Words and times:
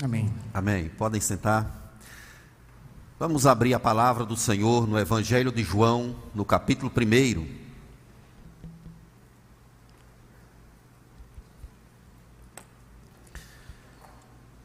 Amém. 0.00 0.32
Amém. 0.54 0.88
Podem 0.90 1.20
sentar. 1.20 1.98
Vamos 3.18 3.46
abrir 3.46 3.74
a 3.74 3.80
palavra 3.80 4.24
do 4.24 4.36
Senhor 4.36 4.86
no 4.86 4.96
Evangelho 4.96 5.50
de 5.50 5.64
João, 5.64 6.14
no 6.32 6.44
capítulo 6.44 6.88
1. 6.88 7.58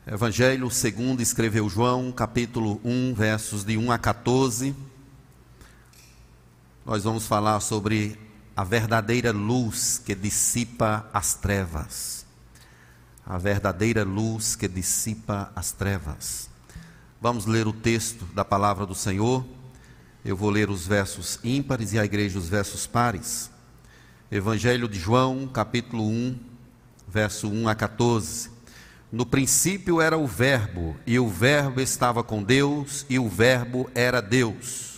Evangelho 0.05 0.69
segundo 0.69 1.19
escreveu 1.19 1.67
João, 1.67 2.11
capítulo 2.11 2.79
1, 2.83 3.15
versos 3.15 3.63
de 3.65 3.75
1 3.75 3.91
a 3.91 3.97
14. 3.97 4.75
Nós 6.85 7.03
vamos 7.05 7.25
falar 7.25 7.59
sobre 7.59 8.19
a 8.55 8.63
verdadeira 8.63 9.31
luz 9.31 9.97
que 9.97 10.13
dissipa 10.13 11.09
as 11.11 11.33
trevas. 11.33 12.22
A 13.25 13.37
verdadeira 13.37 14.03
luz 14.03 14.55
que 14.55 14.67
dissipa 14.67 15.51
as 15.55 15.71
trevas. 15.71 16.49
Vamos 17.21 17.45
ler 17.45 17.67
o 17.67 17.71
texto 17.71 18.25
da 18.33 18.43
palavra 18.43 18.85
do 18.85 18.93
Senhor. 18.93 19.45
Eu 20.25 20.35
vou 20.35 20.49
ler 20.49 20.69
os 20.69 20.85
versos 20.85 21.39
ímpares 21.41 21.93
e 21.93 21.99
a 21.99 22.03
igreja 22.03 22.37
os 22.37 22.49
versos 22.49 22.85
pares. 22.85 23.49
Evangelho 24.29 24.89
de 24.89 24.99
João, 24.99 25.47
capítulo 25.47 26.05
1, 26.05 26.37
verso 27.07 27.47
1 27.47 27.69
a 27.69 27.75
14. 27.75 28.49
No 29.09 29.25
princípio 29.25 30.01
era 30.01 30.17
o 30.17 30.25
Verbo, 30.25 30.97
e 31.05 31.19
o 31.19 31.29
Verbo 31.29 31.79
estava 31.79 32.23
com 32.23 32.41
Deus, 32.41 33.05
e 33.07 33.19
o 33.19 33.29
Verbo 33.29 33.89
era 33.93 34.21
Deus. 34.21 34.91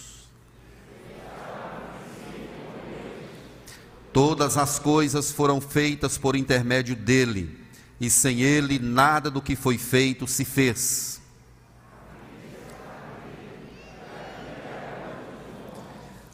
Todas 4.14 4.58
as 4.58 4.80
coisas 4.80 5.32
foram 5.32 5.60
feitas 5.60 6.18
por 6.18 6.36
intermédio 6.36 6.96
dele, 6.96 7.65
e 8.00 8.10
sem 8.10 8.42
ele 8.42 8.80
nada 8.80 9.30
do 9.30 9.42
que 9.42 9.56
foi 9.56 9.78
feito 9.78 10.28
se 10.28 10.44
fez. 10.44 11.22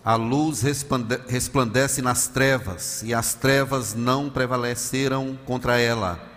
A 0.03 0.15
luz 0.15 0.63
resplandece 1.27 2.01
nas 2.01 2.27
trevas, 2.27 3.03
e 3.03 3.13
as 3.13 3.35
trevas 3.35 3.93
não 3.93 4.31
prevaleceram 4.31 5.37
contra 5.45 5.79
ela. 5.79 6.27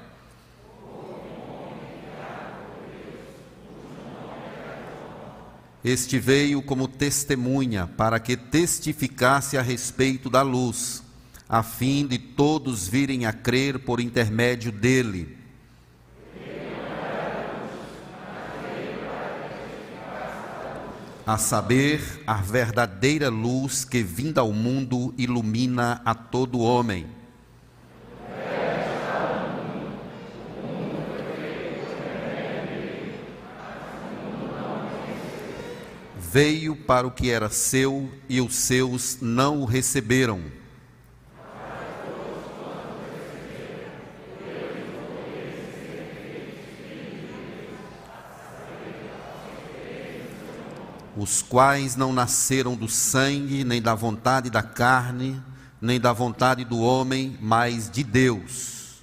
Este 5.82 6.18
veio 6.18 6.62
como 6.62 6.88
testemunha 6.88 7.86
para 7.86 8.18
que 8.18 8.36
testificasse 8.36 9.56
a 9.56 9.62
respeito 9.62 10.28
da 10.28 10.40
luz 10.42 11.03
a 11.48 11.62
fim 11.62 12.06
de 12.06 12.18
todos 12.18 12.88
virem 12.88 13.26
a 13.26 13.32
crer 13.32 13.78
por 13.78 14.00
intermédio 14.00 14.72
dele. 14.72 15.36
A 21.26 21.38
saber, 21.38 22.22
a 22.26 22.34
verdadeira 22.34 23.30
luz 23.30 23.84
que 23.84 24.02
vinda 24.02 24.42
ao 24.42 24.52
mundo 24.52 25.14
ilumina 25.16 26.02
a 26.04 26.14
todo 26.14 26.60
homem. 26.60 27.06
Veio 36.18 36.74
para 36.74 37.06
o 37.06 37.10
que 37.10 37.30
era 37.30 37.48
seu 37.48 38.10
e 38.28 38.40
os 38.40 38.54
seus 38.56 39.18
não 39.20 39.62
o 39.62 39.64
receberam. 39.64 40.63
Os 51.24 51.40
quais 51.40 51.96
não 51.96 52.12
nasceram 52.12 52.76
do 52.76 52.86
sangue, 52.86 53.64
nem 53.64 53.80
da 53.80 53.94
vontade 53.94 54.50
da 54.50 54.62
carne, 54.62 55.42
nem 55.80 55.98
da 55.98 56.12
vontade 56.12 56.66
do 56.66 56.80
homem, 56.80 57.38
mas 57.40 57.90
de 57.90 58.04
Deus. 58.04 59.02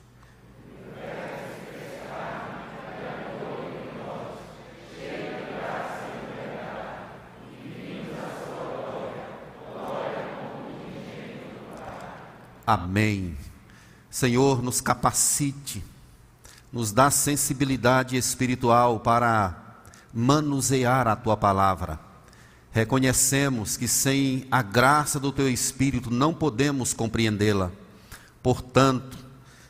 Amém. 12.68 13.36
Senhor, 14.12 14.62
nos 14.62 14.80
capacite, 14.80 15.84
nos 16.72 16.92
dá 16.92 17.10
sensibilidade 17.10 18.16
espiritual 18.16 19.00
para 19.00 19.56
manusear 20.14 21.08
a 21.08 21.16
tua 21.16 21.36
palavra. 21.36 22.11
Reconhecemos 22.72 23.76
que 23.76 23.88
sem 23.88 24.48
a 24.50 24.62
graça 24.62 25.20
do 25.20 25.32
teu 25.32 25.50
Espírito 25.50 26.10
não 26.10 26.34
podemos 26.34 26.94
compreendê-la. 26.94 27.70
Portanto, 28.42 29.18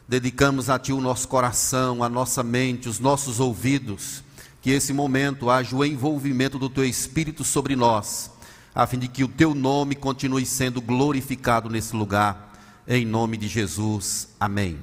dedicamos 0.08 0.70
a 0.70 0.78
ti 0.78 0.94
o 0.94 1.02
nosso 1.02 1.28
coração, 1.28 2.04
a 2.04 2.10
nossa 2.10 2.44
mente, 2.44 2.88
os 2.88 3.00
nossos 3.00 3.40
ouvidos, 3.40 4.24
que 4.62 4.70
esse 4.70 4.94
momento 4.94 5.50
haja 5.50 5.76
o 5.76 5.84
envolvimento 5.84 6.60
do 6.60 6.70
teu 6.70 6.86
Espírito 6.86 7.44
sobre 7.44 7.76
nós, 7.76 8.30
a 8.74 8.86
fim 8.86 9.00
de 9.00 9.08
que 9.08 9.24
o 9.24 9.28
teu 9.28 9.56
nome 9.56 9.96
continue 9.96 10.46
sendo 10.46 10.80
glorificado 10.80 11.70
nesse 11.70 11.96
lugar. 11.96 12.54
Em 12.88 13.06
nome 13.06 13.36
de 13.36 13.48
Jesus. 13.48 14.28
Amém. 14.40 14.78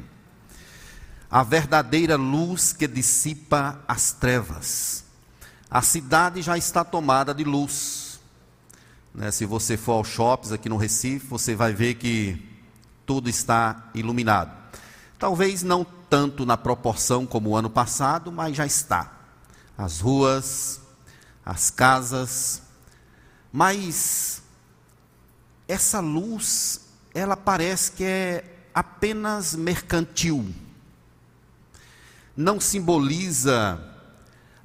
A 1.30 1.42
verdadeira 1.42 2.16
luz 2.16 2.72
que 2.72 2.88
dissipa 2.88 3.80
as 3.86 4.12
trevas. 4.12 5.04
A 5.70 5.82
cidade 5.82 6.40
já 6.42 6.56
está 6.56 6.82
tomada 6.82 7.34
de 7.34 7.44
luz. 7.44 8.07
Né? 9.18 9.32
Se 9.32 9.44
você 9.44 9.76
for 9.76 9.94
aos 9.94 10.06
shoppings 10.06 10.52
aqui 10.52 10.68
no 10.68 10.76
Recife, 10.76 11.26
você 11.26 11.52
vai 11.56 11.72
ver 11.72 11.94
que 11.94 12.40
tudo 13.04 13.28
está 13.28 13.90
iluminado. 13.92 14.56
Talvez 15.18 15.64
não 15.64 15.84
tanto 16.08 16.46
na 16.46 16.56
proporção 16.56 17.26
como 17.26 17.50
o 17.50 17.56
ano 17.56 17.68
passado, 17.68 18.30
mas 18.30 18.56
já 18.56 18.64
está. 18.64 19.12
As 19.76 19.98
ruas, 19.98 20.80
as 21.44 21.68
casas. 21.68 22.62
Mas 23.52 24.40
essa 25.66 25.98
luz, 25.98 26.82
ela 27.12 27.36
parece 27.36 27.90
que 27.90 28.04
é 28.04 28.68
apenas 28.72 29.56
mercantil. 29.56 30.54
Não 32.36 32.60
simboliza 32.60 33.82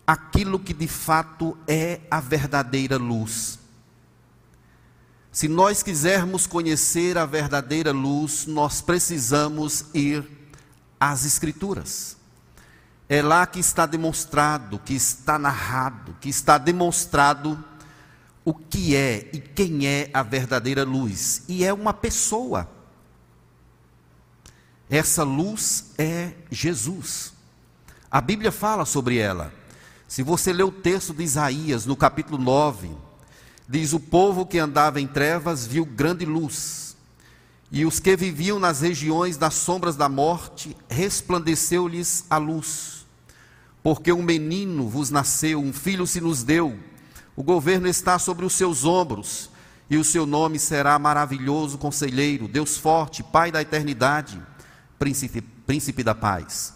aquilo 0.05 0.59
que 0.59 0.75
de 0.75 0.87
fato 0.87 1.57
é 1.67 2.01
a 2.11 2.19
verdadeira 2.19 2.97
luz. 2.97 3.62
Se 5.33 5.47
nós 5.47 5.81
quisermos 5.81 6.45
conhecer 6.45 7.17
a 7.17 7.25
verdadeira 7.25 7.91
luz, 7.91 8.45
nós 8.45 8.81
precisamos 8.81 9.85
ir 9.91 10.23
às 10.99 11.25
Escrituras. 11.25 12.15
É 13.09 13.19
lá 13.19 13.47
que 13.47 13.59
está 13.59 13.87
demonstrado, 13.87 14.77
que 14.77 14.93
está 14.93 15.39
narrado, 15.39 16.15
que 16.21 16.29
está 16.29 16.59
demonstrado 16.59 17.61
o 18.45 18.53
que 18.53 18.95
é 18.95 19.31
e 19.33 19.39
quem 19.39 19.87
é 19.87 20.11
a 20.13 20.21
verdadeira 20.21 20.83
luz. 20.83 21.41
E 21.47 21.65
é 21.65 21.73
uma 21.73 21.95
pessoa. 21.95 22.69
Essa 24.87 25.23
luz 25.23 25.93
é 25.97 26.33
Jesus. 26.51 27.33
A 28.11 28.21
Bíblia 28.21 28.51
fala 28.51 28.85
sobre 28.85 29.17
ela. 29.17 29.51
Se 30.07 30.21
você 30.21 30.53
ler 30.53 30.63
o 30.63 30.71
texto 30.71 31.11
de 31.11 31.23
Isaías, 31.23 31.87
no 31.87 31.95
capítulo 31.95 32.37
9, 32.37 32.91
diz: 33.73 33.91
O 33.91 33.99
povo 33.99 34.45
que 34.45 34.59
andava 34.59 35.01
em 35.01 35.07
trevas 35.07 35.65
viu 35.65 35.83
grande 35.83 36.25
luz, 36.25 36.95
e 37.71 37.85
os 37.85 37.99
que 37.99 38.15
viviam 38.15 38.59
nas 38.59 38.81
regiões 38.81 39.35
das 39.35 39.55
sombras 39.55 39.95
da 39.95 40.07
morte, 40.07 40.77
resplandeceu-lhes 40.87 42.23
a 42.29 42.37
luz. 42.37 43.03
Porque 43.81 44.13
um 44.13 44.21
menino 44.21 44.87
vos 44.87 45.09
nasceu, 45.09 45.59
um 45.59 45.73
filho 45.73 46.05
se 46.05 46.21
nos 46.21 46.43
deu, 46.43 46.77
o 47.35 47.41
governo 47.41 47.87
está 47.87 48.19
sobre 48.19 48.45
os 48.45 48.53
seus 48.53 48.85
ombros, 48.85 49.49
e 49.89 49.97
o 49.97 50.03
seu 50.03 50.27
nome 50.27 50.59
será 50.59 50.97
maravilhoso 50.99 51.79
conselheiro, 51.79 52.47
Deus 52.47 52.77
forte, 52.77 53.23
Pai 53.23 53.51
da 53.51 53.61
eternidade, 53.61 54.39
príncipe, 54.99 55.41
príncipe 55.41 56.03
da 56.03 56.13
paz. 56.13 56.75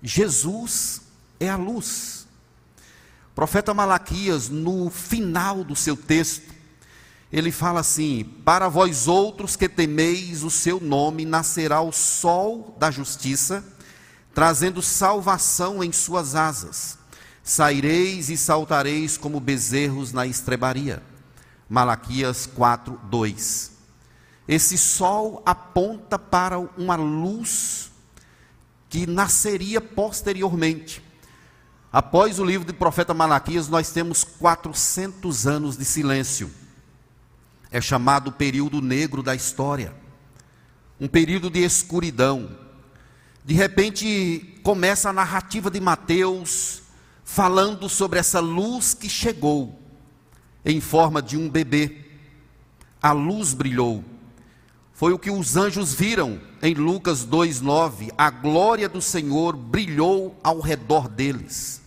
Jesus 0.00 1.02
é 1.40 1.50
a 1.50 1.56
luz 1.56 2.17
profeta 3.38 3.72
Malaquias, 3.72 4.48
no 4.48 4.90
final 4.90 5.62
do 5.62 5.76
seu 5.76 5.96
texto, 5.96 6.52
ele 7.32 7.52
fala 7.52 7.78
assim: 7.78 8.24
Para 8.44 8.68
vós 8.68 9.06
outros 9.06 9.54
que 9.54 9.68
temeis 9.68 10.42
o 10.42 10.50
seu 10.50 10.80
nome, 10.80 11.24
nascerá 11.24 11.80
o 11.80 11.92
sol 11.92 12.74
da 12.80 12.90
justiça, 12.90 13.62
trazendo 14.34 14.82
salvação 14.82 15.84
em 15.84 15.92
suas 15.92 16.34
asas. 16.34 16.98
Saireis 17.40 18.28
e 18.28 18.36
saltareis 18.36 19.16
como 19.16 19.38
bezerros 19.38 20.12
na 20.12 20.26
estrebaria. 20.26 21.00
Malaquias 21.68 22.44
4, 22.44 23.00
2. 23.04 23.70
Esse 24.48 24.76
sol 24.76 25.44
aponta 25.46 26.18
para 26.18 26.58
uma 26.58 26.96
luz 26.96 27.92
que 28.88 29.06
nasceria 29.06 29.80
posteriormente 29.80 31.06
Após 31.92 32.38
o 32.38 32.44
livro 32.44 32.66
do 32.66 32.74
profeta 32.74 33.14
Malaquias, 33.14 33.68
nós 33.68 33.90
temos 33.90 34.22
400 34.22 35.46
anos 35.46 35.76
de 35.76 35.84
silêncio. 35.84 36.50
É 37.70 37.80
chamado 37.80 38.32
período 38.32 38.82
negro 38.82 39.22
da 39.22 39.34
história. 39.34 39.94
Um 41.00 41.08
período 41.08 41.48
de 41.48 41.60
escuridão. 41.60 42.50
De 43.42 43.54
repente, 43.54 44.60
começa 44.62 45.08
a 45.08 45.12
narrativa 45.14 45.70
de 45.70 45.80
Mateus 45.80 46.82
falando 47.24 47.88
sobre 47.88 48.18
essa 48.18 48.40
luz 48.40 48.92
que 48.92 49.08
chegou 49.08 49.80
em 50.64 50.80
forma 50.80 51.22
de 51.22 51.36
um 51.36 51.48
bebê. 51.48 52.04
A 53.00 53.12
luz 53.12 53.54
brilhou. 53.54 54.04
Foi 54.98 55.12
o 55.12 55.18
que 55.18 55.30
os 55.30 55.56
anjos 55.56 55.94
viram 55.94 56.40
em 56.60 56.74
Lucas 56.74 57.24
2:9. 57.24 58.10
A 58.18 58.30
glória 58.30 58.88
do 58.88 59.00
Senhor 59.00 59.56
brilhou 59.56 60.36
ao 60.42 60.58
redor 60.58 61.08
deles. 61.08 61.80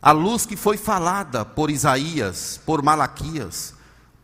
A 0.00 0.10
luz 0.10 0.46
que 0.46 0.56
foi 0.56 0.78
falada 0.78 1.44
por 1.44 1.70
Isaías, 1.70 2.58
por 2.64 2.82
Malaquias, 2.82 3.74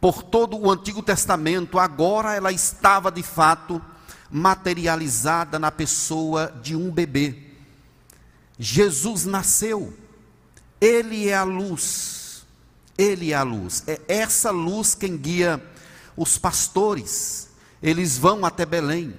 por 0.01 0.23
todo 0.23 0.57
o 0.57 0.71
Antigo 0.71 1.03
Testamento, 1.03 1.79
agora 1.79 2.35
ela 2.35 2.51
estava 2.51 3.13
de 3.13 3.23
fato 3.23 3.83
materializada 4.31 5.59
na 5.59 5.71
pessoa 5.71 6.59
de 6.63 6.75
um 6.75 6.91
bebê. 6.91 7.51
Jesus 8.59 9.27
nasceu. 9.27 9.93
Ele 10.81 11.29
é 11.29 11.37
a 11.37 11.45
luz. 11.45 12.47
Ele 12.97 13.33
é 13.33 13.37
a 13.37 13.43
luz. 13.43 13.85
É 13.87 14.01
essa 14.09 14.51
luz 14.51 14.95
quem 14.95 15.19
guia 15.19 15.63
os 16.17 16.39
pastores. 16.39 17.50
Eles 17.83 18.19
vão 18.19 18.45
até 18.45 18.67
Belém. 18.67 19.15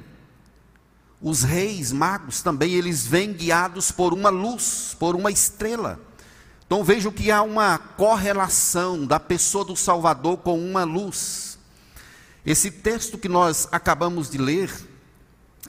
Os 1.21 1.43
reis 1.43 1.91
magos 1.91 2.41
também, 2.41 2.73
eles 2.73 3.05
vêm 3.05 3.33
guiados 3.33 3.91
por 3.91 4.13
uma 4.13 4.29
luz, 4.29 4.95
por 4.99 5.15
uma 5.15 5.31
estrela. 5.31 5.99
Então 6.65 6.83
vejo 6.83 7.11
que 7.11 7.29
há 7.29 7.41
uma 7.41 7.77
correlação 7.77 9.05
da 9.05 9.19
pessoa 9.19 9.65
do 9.65 9.75
Salvador 9.75 10.37
com 10.37 10.57
uma 10.57 10.83
luz. 10.83 11.59
Esse 12.45 12.71
texto 12.71 13.17
que 13.17 13.29
nós 13.29 13.67
acabamos 13.71 14.29
de 14.29 14.37
ler, 14.37 14.73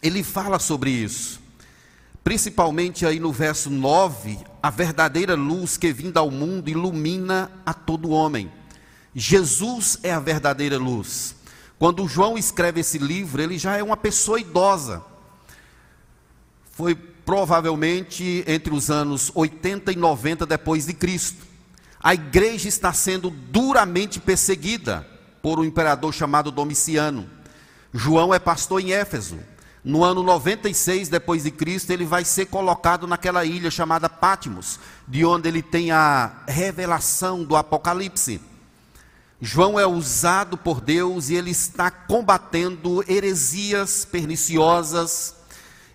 ele 0.03 0.23
fala 0.23 0.59
sobre 0.59 0.91
isso. 0.91 1.41
Principalmente 2.25 3.05
aí 3.05 3.19
no 3.19 3.33
verso 3.33 3.69
9, 3.69 4.39
a 4.63 4.71
verdadeira 4.71 5.35
luz 5.35 5.77
que 5.77 5.93
vinda 5.93 6.21
ao 6.21 6.31
mundo 6.31 6.71
ilumina 6.71 7.51
a 7.67 7.75
todo 7.75 8.11
homem. 8.11 8.51
Jesus 9.15 9.99
é 10.03 10.13
a 10.13 10.21
verdadeira 10.21 10.79
luz. 10.79 11.35
Quando 11.83 12.07
João 12.07 12.39
escreve 12.39 12.79
esse 12.79 12.97
livro, 12.97 13.43
ele 13.43 13.59
já 13.59 13.77
é 13.77 13.83
uma 13.83 13.97
pessoa 13.97 14.39
idosa. 14.39 15.03
Foi 16.71 16.95
provavelmente 16.95 18.45
entre 18.47 18.73
os 18.73 18.89
anos 18.89 19.33
80 19.35 19.91
e 19.91 19.97
90 19.97 20.47
depois 20.47 20.87
de 20.87 20.93
Cristo. 20.93 21.45
A 22.01 22.15
igreja 22.15 22.69
está 22.69 22.93
sendo 22.93 23.31
duramente 23.31 24.21
perseguida 24.21 25.05
por 25.43 25.59
um 25.59 25.65
imperador 25.65 26.15
chamado 26.15 26.53
Domiciano. 26.53 27.29
João 27.93 28.33
é 28.33 28.39
pastor 28.39 28.81
em 28.81 28.93
Éfeso. 28.93 29.41
No 29.85 30.05
ano 30.05 30.23
96 30.23 31.09
depois 31.09 31.43
de 31.43 31.51
Cristo, 31.51 31.91
ele 31.91 32.05
vai 32.05 32.25
ser 32.25 32.47
colocado 32.47 33.09
naquela 33.09 33.45
ilha 33.45 33.73
chamada 33.73 34.09
Patmos, 34.09 34.79
de 35.09 35.25
onde 35.25 35.49
ele 35.49 35.63
tem 35.63 35.91
a 35.91 36.45
revelação 36.47 37.43
do 37.43 37.57
Apocalipse. 37.57 38.52
João 39.45 39.77
é 39.77 39.85
usado 39.85 40.57
por 40.57 40.81
Deus 40.81 41.29
e 41.29 41.35
ele 41.35 41.51
está 41.51 41.91
combatendo 41.91 43.05
heresias 43.09 44.05
perniciosas 44.05 45.35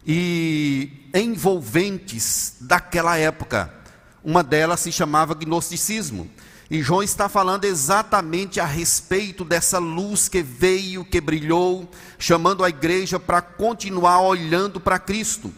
e 0.05 1.09
envolventes 1.13 2.57
daquela 2.59 3.17
época. 3.17 3.73
Uma 4.21 4.43
delas 4.43 4.81
se 4.81 4.91
chamava 4.91 5.33
gnosticismo. 5.33 6.29
E 6.69 6.83
João 6.83 7.01
está 7.01 7.29
falando 7.29 7.63
exatamente 7.63 8.59
a 8.59 8.65
respeito 8.65 9.45
dessa 9.45 9.79
luz 9.79 10.27
que 10.27 10.43
veio, 10.43 11.05
que 11.05 11.21
brilhou, 11.21 11.89
chamando 12.19 12.65
a 12.65 12.69
igreja 12.69 13.17
para 13.17 13.41
continuar 13.41 14.19
olhando 14.19 14.77
para 14.77 14.99
Cristo. 14.99 15.53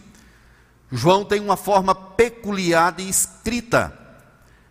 João 0.92 1.26
tem 1.26 1.42
uma 1.42 1.58
forma 1.58 1.96
peculiar 1.96 2.92
de 2.92 3.10
escrita. 3.10 3.92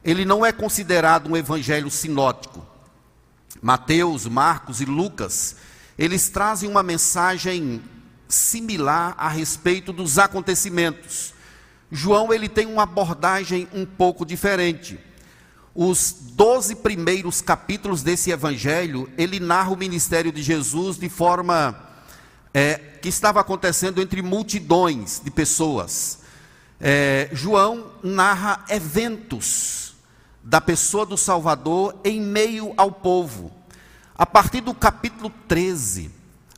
Ele 0.05 0.25
não 0.25 0.47
é 0.47 0.53
considerado 0.53 1.29
um 1.29 1.37
evangelho 1.37 1.91
sinótico. 1.91 2.78
Mateus, 3.61 4.27
Marcos 4.27 4.81
e 4.81 4.85
Lucas, 4.85 5.57
eles 5.99 6.29
trazem 6.29 6.69
uma 6.69 6.83
mensagem 6.83 7.83
similar 8.29 9.15
a 9.19 9.29
respeito 9.29 9.93
dos 9.93 10.19
acontecimentos. 10.19 11.35
João 11.91 12.33
ele 12.33 12.49
tem 12.49 12.67
uma 12.67 12.83
abordagem 12.83 13.67
um 13.73 13.85
pouco 13.85 14.25
diferente. 14.25 14.99
Os 15.75 16.15
doze 16.33 16.77
primeiros 16.77 17.41
capítulos 17.41 18.03
desse 18.03 18.31
evangelho, 18.31 19.11
ele 19.17 19.41
narra 19.41 19.71
o 19.71 19.77
ministério 19.77 20.31
de 20.31 20.43
Jesus 20.43 20.99
de 20.99 21.09
forma 21.09 21.77
é, 22.53 22.75
que 23.01 23.09
estava 23.09 23.41
acontecendo 23.41 24.01
entre 24.01 24.21
multidões 24.23 25.21
de 25.25 25.31
pessoas. 25.31 26.19
É, 26.81 27.29
João 27.33 27.87
narra 28.03 28.65
eventos 28.69 29.78
da 30.49 30.63
pessoa 30.63 31.05
do 31.05 31.19
Salvador 31.19 31.95
em 32.03 32.19
meio 32.23 32.73
ao 32.79 32.91
povo. 32.91 33.53
A 34.15 34.25
partir 34.25 34.63
do 34.63 34.73
capítulo 34.73 35.31
13 35.47 36.11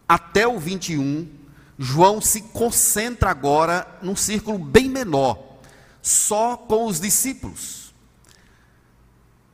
até 0.08 0.46
o 0.46 0.60
21, 0.60 1.28
João 1.76 2.20
se 2.20 2.40
concentra 2.40 3.30
agora 3.30 3.84
num 4.00 4.14
círculo 4.14 4.60
bem 4.60 4.88
menor, 4.88 5.58
só 6.00 6.56
com 6.56 6.86
os 6.86 7.00
discípulos. 7.00 7.92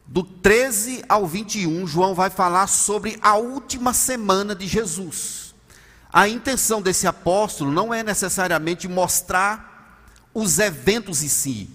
Do 0.07 0.23
13 0.23 1.03
ao 1.09 1.27
21, 1.27 1.87
João 1.87 2.15
vai 2.15 2.29
falar 2.29 2.67
sobre 2.67 3.19
a 3.23 3.37
última 3.37 3.95
semana 3.95 4.55
de 4.55 4.67
Jesus. 4.67 5.55
A 6.13 6.29
intenção 6.29 6.83
desse 6.83 7.07
apóstolo 7.07 7.71
não 7.71 7.93
é 7.93 8.03
necessariamente 8.03 8.87
mostrar 8.87 10.05
os 10.35 10.59
eventos 10.59 11.23
em 11.23 11.29
si, 11.29 11.71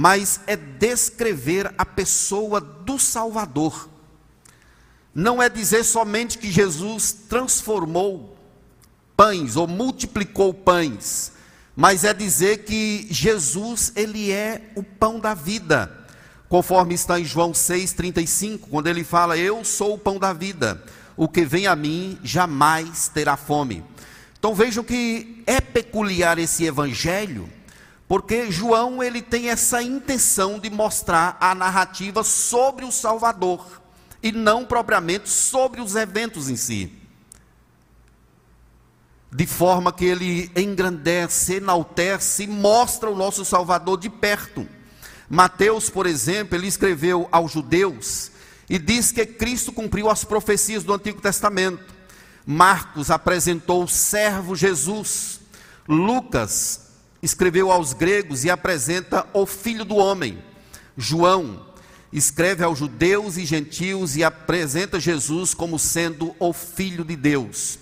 mas 0.00 0.40
é 0.46 0.54
descrever 0.54 1.74
a 1.76 1.84
pessoa 1.84 2.60
do 2.60 3.00
Salvador. 3.00 3.88
Não 5.12 5.42
é 5.42 5.48
dizer 5.48 5.82
somente 5.82 6.38
que 6.38 6.52
Jesus 6.52 7.10
transformou 7.28 8.38
pães 9.16 9.56
ou 9.56 9.66
multiplicou 9.66 10.54
pães, 10.54 11.32
mas 11.74 12.04
é 12.04 12.14
dizer 12.14 12.58
que 12.58 13.08
Jesus, 13.10 13.90
ele 13.96 14.30
é 14.30 14.70
o 14.76 14.84
pão 14.84 15.18
da 15.18 15.34
vida. 15.34 16.06
Conforme 16.48 16.94
está 16.94 17.18
em 17.18 17.24
João 17.24 17.52
6:35, 17.52 18.68
quando 18.68 18.86
ele 18.86 19.02
fala: 19.02 19.36
"Eu 19.36 19.64
sou 19.64 19.94
o 19.94 19.98
pão 19.98 20.16
da 20.16 20.32
vida. 20.32 20.80
O 21.16 21.26
que 21.26 21.44
vem 21.44 21.66
a 21.66 21.74
mim 21.74 22.20
jamais 22.22 23.08
terá 23.08 23.36
fome". 23.36 23.82
Então 24.38 24.54
vejam 24.54 24.84
que 24.84 25.42
é 25.44 25.60
peculiar 25.60 26.38
esse 26.38 26.64
evangelho, 26.64 27.57
porque 28.08 28.50
João 28.50 29.02
ele 29.02 29.22
tem 29.22 29.50
essa 29.50 29.82
intenção 29.82 30.58
de 30.58 30.70
mostrar 30.70 31.36
a 31.38 31.54
narrativa 31.54 32.24
sobre 32.24 32.84
o 32.84 32.90
Salvador 32.90 33.82
e 34.22 34.32
não 34.32 34.64
propriamente 34.64 35.28
sobre 35.28 35.80
os 35.80 35.94
eventos 35.94 36.48
em 36.48 36.56
si 36.56 36.98
de 39.30 39.46
forma 39.46 39.92
que 39.92 40.04
ele 40.04 40.50
engrandece, 40.56 41.54
enaltece 41.54 42.44
e 42.44 42.46
mostra 42.46 43.10
o 43.10 43.16
nosso 43.16 43.44
Salvador 43.44 43.98
de 43.98 44.08
perto. 44.08 44.66
Mateus, 45.28 45.90
por 45.90 46.06
exemplo, 46.06 46.56
ele 46.56 46.66
escreveu 46.66 47.28
aos 47.30 47.52
judeus 47.52 48.32
e 48.70 48.78
diz 48.78 49.12
que 49.12 49.26
Cristo 49.26 49.72
cumpriu 49.72 50.08
as 50.08 50.24
profecias 50.24 50.82
do 50.82 50.94
Antigo 50.94 51.20
Testamento. 51.20 51.94
Marcos 52.46 53.10
apresentou 53.10 53.84
o 53.84 53.88
servo 53.88 54.56
Jesus. 54.56 55.40
Lucas 55.86 56.87
escreveu 57.22 57.70
aos 57.70 57.92
gregos 57.92 58.44
e 58.44 58.50
apresenta 58.50 59.26
o 59.32 59.46
Filho 59.46 59.84
do 59.84 59.96
Homem. 59.96 60.38
João 60.96 61.66
escreve 62.12 62.64
aos 62.64 62.78
judeus 62.78 63.36
e 63.36 63.44
gentios 63.44 64.16
e 64.16 64.24
apresenta 64.24 64.98
Jesus 64.98 65.54
como 65.54 65.78
sendo 65.78 66.34
o 66.38 66.52
Filho 66.52 67.04
de 67.04 67.16
Deus. 67.16 67.78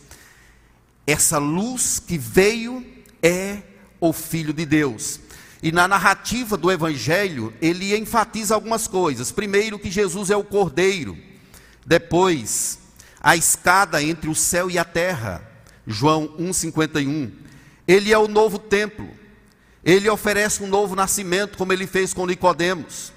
Essa 1.06 1.38
luz 1.38 2.00
que 2.00 2.18
veio 2.18 2.84
é 3.22 3.62
o 4.00 4.12
Filho 4.12 4.52
de 4.52 4.66
Deus. 4.66 5.20
E 5.62 5.72
na 5.72 5.88
narrativa 5.88 6.56
do 6.56 6.70
Evangelho, 6.70 7.52
ele 7.60 7.96
enfatiza 7.96 8.54
algumas 8.54 8.86
coisas. 8.86 9.32
Primeiro, 9.32 9.78
que 9.78 9.90
Jesus 9.90 10.30
é 10.30 10.36
o 10.36 10.44
Cordeiro. 10.44 11.16
Depois, 11.84 12.78
a 13.20 13.36
escada 13.36 14.02
entre 14.02 14.28
o 14.28 14.34
céu 14.34 14.70
e 14.70 14.78
a 14.78 14.84
terra. 14.84 15.42
João 15.86 16.28
1,51. 16.38 17.30
Ele 17.86 18.12
é 18.12 18.18
o 18.18 18.28
novo 18.28 18.58
templo. 18.58 19.08
Ele 19.86 20.10
oferece 20.10 20.64
um 20.64 20.66
novo 20.66 20.96
nascimento, 20.96 21.56
como 21.56 21.72
ele 21.72 21.86
fez 21.86 22.12
com 22.12 22.26
Nicodemos. 22.26 23.12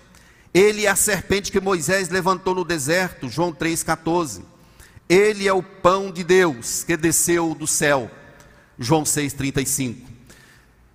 Ele 0.53 0.85
é 0.85 0.89
a 0.89 0.95
serpente 0.95 1.51
que 1.51 1.59
Moisés 1.59 2.09
levantou 2.09 2.53
no 2.53 2.63
deserto. 2.63 3.27
João 3.27 3.51
3,14. 3.51 4.43
Ele 5.09 5.47
é 5.47 5.53
o 5.53 5.63
pão 5.63 6.11
de 6.11 6.23
Deus 6.23 6.83
que 6.83 6.95
desceu 6.95 7.55
do 7.55 7.65
céu. 7.65 8.11
João 8.77 9.01
6,35. 9.01 9.97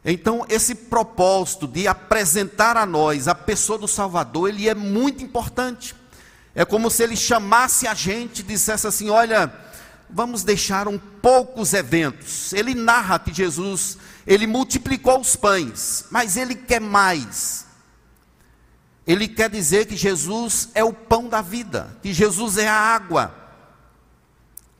Então, 0.04 0.46
esse 0.48 0.76
propósito 0.76 1.66
de 1.66 1.88
apresentar 1.88 2.76
a 2.76 2.86
nós 2.86 3.26
a 3.26 3.34
pessoa 3.34 3.76
do 3.76 3.88
Salvador, 3.88 4.50
ele 4.50 4.68
é 4.68 4.76
muito 4.76 5.24
importante. 5.24 5.92
É 6.54 6.64
como 6.64 6.88
se 6.88 7.02
ele 7.02 7.16
chamasse 7.16 7.88
a 7.88 7.94
gente 7.94 8.40
e 8.40 8.44
dissesse 8.44 8.86
assim: 8.86 9.10
olha, 9.10 9.52
vamos 10.08 10.44
deixar 10.44 10.86
um 10.86 10.98
poucos 10.98 11.74
eventos. 11.74 12.52
Ele 12.52 12.76
narra 12.76 13.18
que 13.18 13.34
Jesus, 13.34 13.98
ele 14.26 14.46
multiplicou 14.46 15.20
os 15.20 15.36
pães, 15.36 16.06
mas 16.10 16.36
ele 16.36 16.54
quer 16.54 16.80
mais. 16.80 17.66
Ele 19.06 19.28
quer 19.28 19.50
dizer 19.50 19.86
que 19.86 19.96
Jesus 19.96 20.70
é 20.74 20.82
o 20.82 20.92
pão 20.92 21.28
da 21.28 21.42
vida, 21.42 21.96
que 22.02 22.12
Jesus 22.12 22.56
é 22.56 22.66
a 22.66 22.74
água, 22.74 23.34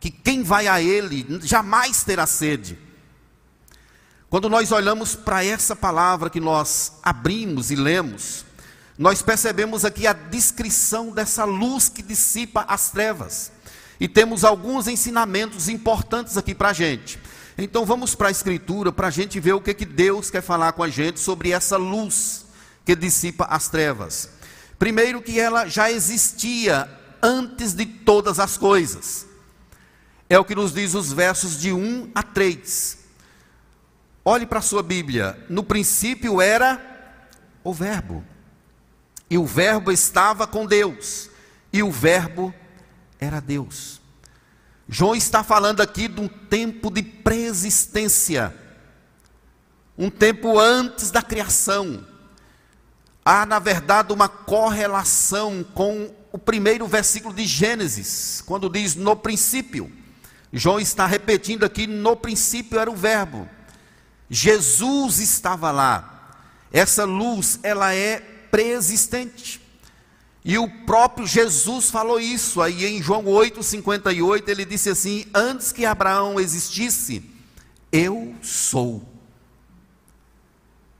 que 0.01 0.11
quem 0.11 0.43
vai 0.43 0.67
a 0.67 0.81
ele 0.81 1.27
jamais 1.43 2.03
terá 2.05 2.27
sede. 2.27 2.79
Quando 4.31 4.49
nós 4.49 4.73
olhamos 4.73 5.15
para 5.15 5.45
essa 5.45 5.77
palavra 5.77 6.31
que 6.31 6.41
nós 6.41 6.95
abrimos 7.03 7.71
e 7.71 7.77
lemos, 7.77 8.45
nós 8.97 9.23
percebemos 9.23 9.85
aqui 9.85 10.07
a 10.07 10.13
descrição 10.13 11.11
dessa 11.11 11.45
luz 11.45 11.89
que 11.89 12.03
dissipa 12.03 12.65
as 12.67 12.91
trevas. 12.91 13.53
E 14.01 14.09
temos 14.09 14.43
alguns 14.43 14.89
ensinamentos 14.89 15.69
importantes 15.69 16.37
aqui 16.37 16.55
para 16.55 16.71
a 16.71 16.73
gente. 16.73 17.19
Então 17.57 17.87
vamos 17.87 18.15
para 18.15 18.29
a 18.29 18.31
Escritura 18.31 18.91
para 18.93 19.09
a 19.09 19.11
gente 19.11 19.39
ver 19.39 19.53
o 19.53 19.61
que, 19.61 19.73
que 19.73 19.85
Deus 19.85 20.31
quer 20.31 20.43
falar 20.43 20.73
com 20.73 20.83
a 20.83 20.89
gente 20.89 21.21
sobre 21.21 21.53
essa 21.53 21.77
luz 21.77 22.47
que 22.85 22.97
dissipa 22.97 23.45
as 23.45 23.69
trevas. 23.69 24.29
Primeiro, 24.79 25.23
que 25.23 25.39
ela 25.39 25.67
já 25.67 25.91
existia 25.91 26.91
antes 27.23 27.73
de 27.73 27.87
todas 27.87 28.39
as 28.39 28.57
coisas. 28.57 29.27
É 30.29 30.39
o 30.39 30.45
que 30.45 30.55
nos 30.55 30.75
diz 30.75 30.95
os 30.95 31.13
versos 31.13 31.61
de 31.61 31.73
1 31.73 32.11
a 32.15 32.23
3. 32.23 32.99
Olhe 34.25 34.47
para 34.47 34.59
a 34.59 34.63
sua 34.63 34.83
Bíblia. 34.83 35.39
No 35.49 35.63
princípio 35.63 36.41
era 36.41 36.81
o 37.63 37.73
Verbo. 37.73 38.25
E 39.31 39.39
o 39.39 39.47
Verbo 39.47 39.93
estava 39.93 40.47
com 40.47 40.67
Deus. 40.67 41.31
E 41.73 41.83
o 41.83 41.91
Verbo 41.91 42.53
era 43.19 43.41
Deus. 43.41 44.01
João 44.89 45.15
está 45.15 45.43
falando 45.43 45.81
aqui 45.81 46.09
de 46.09 46.21
um 46.21 46.29
tempo 46.29 46.91
de 46.91 47.03
preexistência. 47.03 48.55
Um 49.97 50.11
tempo 50.11 50.59
antes 50.59 51.11
da 51.11 51.23
criação. 51.23 52.07
Há, 53.25 53.47
na 53.47 53.59
verdade, 53.59 54.13
uma 54.13 54.29
correlação 54.29 55.65
com 55.75 56.15
o 56.31 56.39
primeiro 56.39 56.87
versículo 56.87 57.33
de 57.33 57.47
Gênesis, 57.47 58.43
quando 58.45 58.69
diz 58.69 58.95
no 58.95 59.17
princípio. 59.17 59.91
João 60.53 60.79
está 60.79 61.07
repetindo 61.07 61.65
aqui: 61.65 61.87
no 61.87 62.17
princípio 62.17 62.79
era 62.79 62.91
o 62.91 62.97
Verbo. 62.97 63.49
Jesus 64.29 65.21
estava 65.21 65.71
lá. 65.71 66.37
Essa 66.73 67.05
luz, 67.05 67.59
ela 67.63 67.95
é 67.95 68.19
preexistente. 68.51 69.64
E 70.45 70.59
o 70.59 70.69
próprio 70.69 71.27
Jesus 71.27 71.91
falou 71.91 72.21
isso 72.21 72.61
aí 72.61 72.85
em 72.85 73.03
João 73.03 73.25
8:58, 73.25 74.49
ele 74.49 74.65
disse 74.67 74.91
assim: 74.91 75.25
"Antes 75.33 75.73
que 75.73 75.87
Abraão 75.87 76.39
existisse, 76.39 77.25
eu 77.91 78.35
sou". 78.43 79.09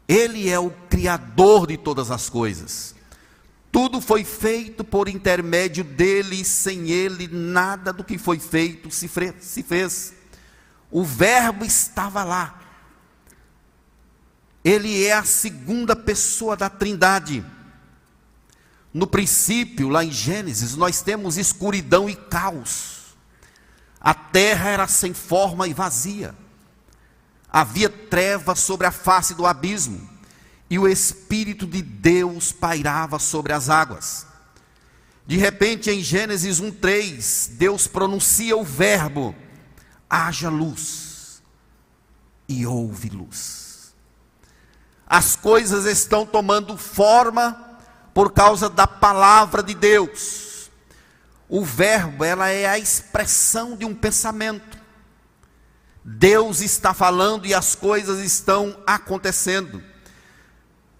Ele 0.09 0.49
é 0.49 0.59
o 0.59 0.71
criador 0.89 1.67
de 1.67 1.77
todas 1.77 2.11
as 2.11 2.31
coisas. 2.31 2.95
Tudo 3.71 4.01
foi 4.01 4.23
feito 4.25 4.85
por 4.85 5.09
intermédio 5.09 5.83
dele, 5.83 6.41
e 6.41 6.45
sem 6.45 6.91
ele 6.91 7.27
nada 7.27 7.93
do 7.93 8.05
que 8.05 8.17
foi 8.17 8.39
feito 8.39 8.91
se 8.91 9.09
fez. 9.09 10.15
O 10.91 11.03
Verbo 11.03 11.65
estava 11.65 12.23
lá. 12.23 12.61
Ele 14.63 15.05
é 15.05 15.13
a 15.13 15.25
segunda 15.25 15.97
pessoa 15.97 16.57
da 16.57 16.71
Trindade. 16.71 17.45
No 18.95 19.09
princípio, 19.09 19.89
lá 19.89 20.05
em 20.05 20.13
Gênesis, 20.13 20.77
nós 20.77 21.03
temos 21.03 21.37
escuridão 21.37 22.09
e 22.09 22.15
caos. 22.15 23.17
A 24.01 24.15
terra 24.15 24.71
era 24.71 24.87
sem 24.87 25.13
forma 25.13 25.67
e 25.67 25.75
vazia. 25.75 26.33
Havia 27.51 27.91
trevas 27.91 28.61
sobre 28.61 28.87
a 28.87 28.93
face 28.93 29.35
do 29.35 29.45
abismo, 29.45 30.09
e 30.71 30.79
o 30.79 30.87
Espírito 30.87 31.67
de 31.67 31.83
Deus 31.83 32.53
pairava 32.53 33.19
sobre 33.19 33.53
as 33.53 33.69
águas. 33.69 34.29
De 35.27 35.37
repente, 35.37 35.91
em 35.91 36.01
Gênesis 36.01 36.61
1:3, 36.61 37.49
Deus 37.55 37.89
pronuncia 37.89 38.57
o 38.57 38.63
verbo: 38.63 39.35
haja 40.09 40.49
luz, 40.49 41.43
e 42.49 42.65
houve 42.65 43.09
luz 43.09 43.65
as 45.07 45.37
coisas 45.37 45.85
estão 45.85 46.27
tomando 46.27 46.77
forma 46.77 47.64
por 48.15 48.33
causa 48.33 48.71
da 48.71 48.87
palavra 48.87 49.63
de 49.63 49.75
Deus. 49.75 50.71
O 51.49 51.65
verbo, 51.65 52.25
ela 52.25 52.49
é 52.49 52.67
a 52.67 52.79
expressão 52.79 53.77
de 53.77 53.85
um 53.85 53.95
pensamento. 53.95 54.79
Deus 56.05 56.61
está 56.61 56.95
falando 56.95 57.45
e 57.45 57.53
as 57.53 57.75
coisas 57.75 58.21
estão 58.21 58.79
acontecendo. 58.87 59.83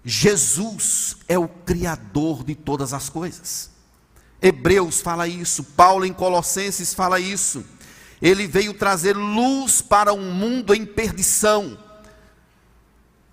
Jesus 0.03 1.17
é 1.27 1.39
o 1.39 1.47
criador 1.47 2.43
de 2.43 2.53
todas 2.53 2.93
as 2.93 3.09
coisas. 3.09 3.71
Hebreus 4.41 5.01
fala 5.01 5.27
isso, 5.27 5.63
Paulo 5.63 6.05
em 6.05 6.13
Colossenses 6.13 6.93
fala 6.93 7.19
isso. 7.19 7.65
Ele 8.21 8.45
veio 8.45 8.73
trazer 8.73 9.15
luz 9.15 9.81
para 9.81 10.13
um 10.13 10.31
mundo 10.31 10.73
em 10.73 10.85
perdição 10.85 11.84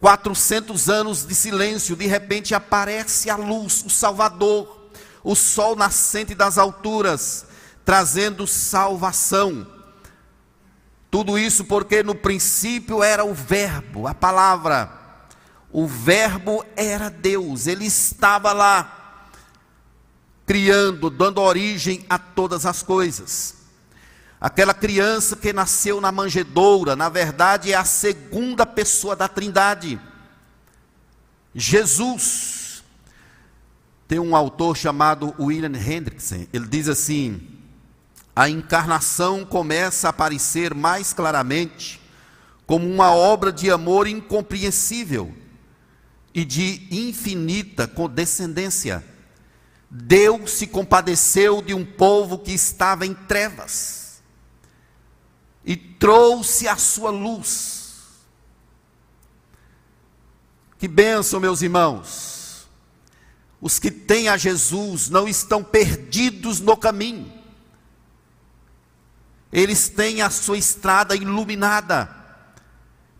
400 0.02 0.88
anos 0.88 1.24
de 1.24 1.32
silêncio, 1.32 1.94
de 1.94 2.08
repente 2.08 2.56
aparece 2.56 3.30
a 3.30 3.36
luz, 3.36 3.84
o 3.86 3.88
Salvador, 3.88 4.90
o 5.22 5.36
sol 5.36 5.76
nascente 5.76 6.34
das 6.34 6.58
alturas, 6.58 7.46
trazendo 7.84 8.44
salvação. 8.44 9.64
Tudo 11.08 11.38
isso 11.38 11.66
porque 11.66 12.02
no 12.02 12.16
princípio 12.16 13.00
era 13.00 13.24
o 13.24 13.32
Verbo, 13.32 14.08
a 14.08 14.12
palavra. 14.12 14.90
O 15.70 15.86
Verbo 15.86 16.64
era 16.74 17.08
Deus, 17.08 17.68
ele 17.68 17.86
estava 17.86 18.52
lá, 18.52 19.28
criando, 20.44 21.10
dando 21.10 21.40
origem 21.40 22.04
a 22.10 22.18
todas 22.18 22.66
as 22.66 22.82
coisas. 22.82 23.61
Aquela 24.42 24.74
criança 24.74 25.36
que 25.36 25.52
nasceu 25.52 26.00
na 26.00 26.10
manjedoura, 26.10 26.96
na 26.96 27.08
verdade 27.08 27.70
é 27.70 27.76
a 27.76 27.84
segunda 27.84 28.66
pessoa 28.66 29.14
da 29.14 29.28
Trindade. 29.28 30.00
Jesus. 31.54 32.82
Tem 34.08 34.18
um 34.18 34.34
autor 34.34 34.76
chamado 34.76 35.32
William 35.38 35.78
Hendrickson, 35.78 36.48
ele 36.52 36.66
diz 36.66 36.88
assim: 36.88 37.40
a 38.34 38.48
encarnação 38.48 39.44
começa 39.44 40.08
a 40.08 40.10
aparecer 40.10 40.74
mais 40.74 41.12
claramente 41.12 42.00
como 42.66 42.84
uma 42.92 43.12
obra 43.12 43.52
de 43.52 43.70
amor 43.70 44.08
incompreensível 44.08 45.32
e 46.34 46.44
de 46.44 46.88
infinita 46.90 47.86
condescendência. 47.86 49.04
Deus 49.88 50.50
se 50.50 50.66
compadeceu 50.66 51.62
de 51.62 51.74
um 51.74 51.84
povo 51.84 52.38
que 52.38 52.50
estava 52.50 53.06
em 53.06 53.14
trevas 53.14 54.01
e 55.64 55.76
trouxe 55.76 56.66
a 56.66 56.76
sua 56.76 57.10
luz. 57.10 57.82
Que 60.78 60.88
bênção, 60.88 61.38
meus 61.38 61.62
irmãos. 61.62 62.66
Os 63.60 63.78
que 63.78 63.90
têm 63.90 64.28
a 64.28 64.36
Jesus 64.36 65.08
não 65.08 65.28
estão 65.28 65.62
perdidos 65.62 66.58
no 66.58 66.76
caminho. 66.76 67.32
Eles 69.52 69.88
têm 69.88 70.22
a 70.22 70.30
sua 70.30 70.58
estrada 70.58 71.14
iluminada 71.14 72.08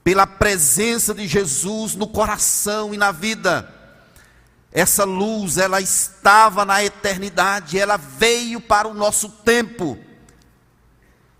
pela 0.02 0.26
presença 0.26 1.14
de 1.14 1.28
Jesus 1.28 1.94
no 1.94 2.08
coração 2.08 2.92
e 2.92 2.96
na 2.96 3.12
vida. 3.12 3.72
Essa 4.72 5.04
luz, 5.04 5.58
ela 5.58 5.80
estava 5.80 6.64
na 6.64 6.82
eternidade, 6.82 7.78
ela 7.78 7.96
veio 7.96 8.60
para 8.60 8.88
o 8.88 8.94
nosso 8.94 9.28
tempo 9.28 9.96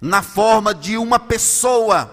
na 0.03 0.21
forma 0.21 0.75
de 0.75 0.99
uma 0.99 1.21
pessoa. 1.21 2.11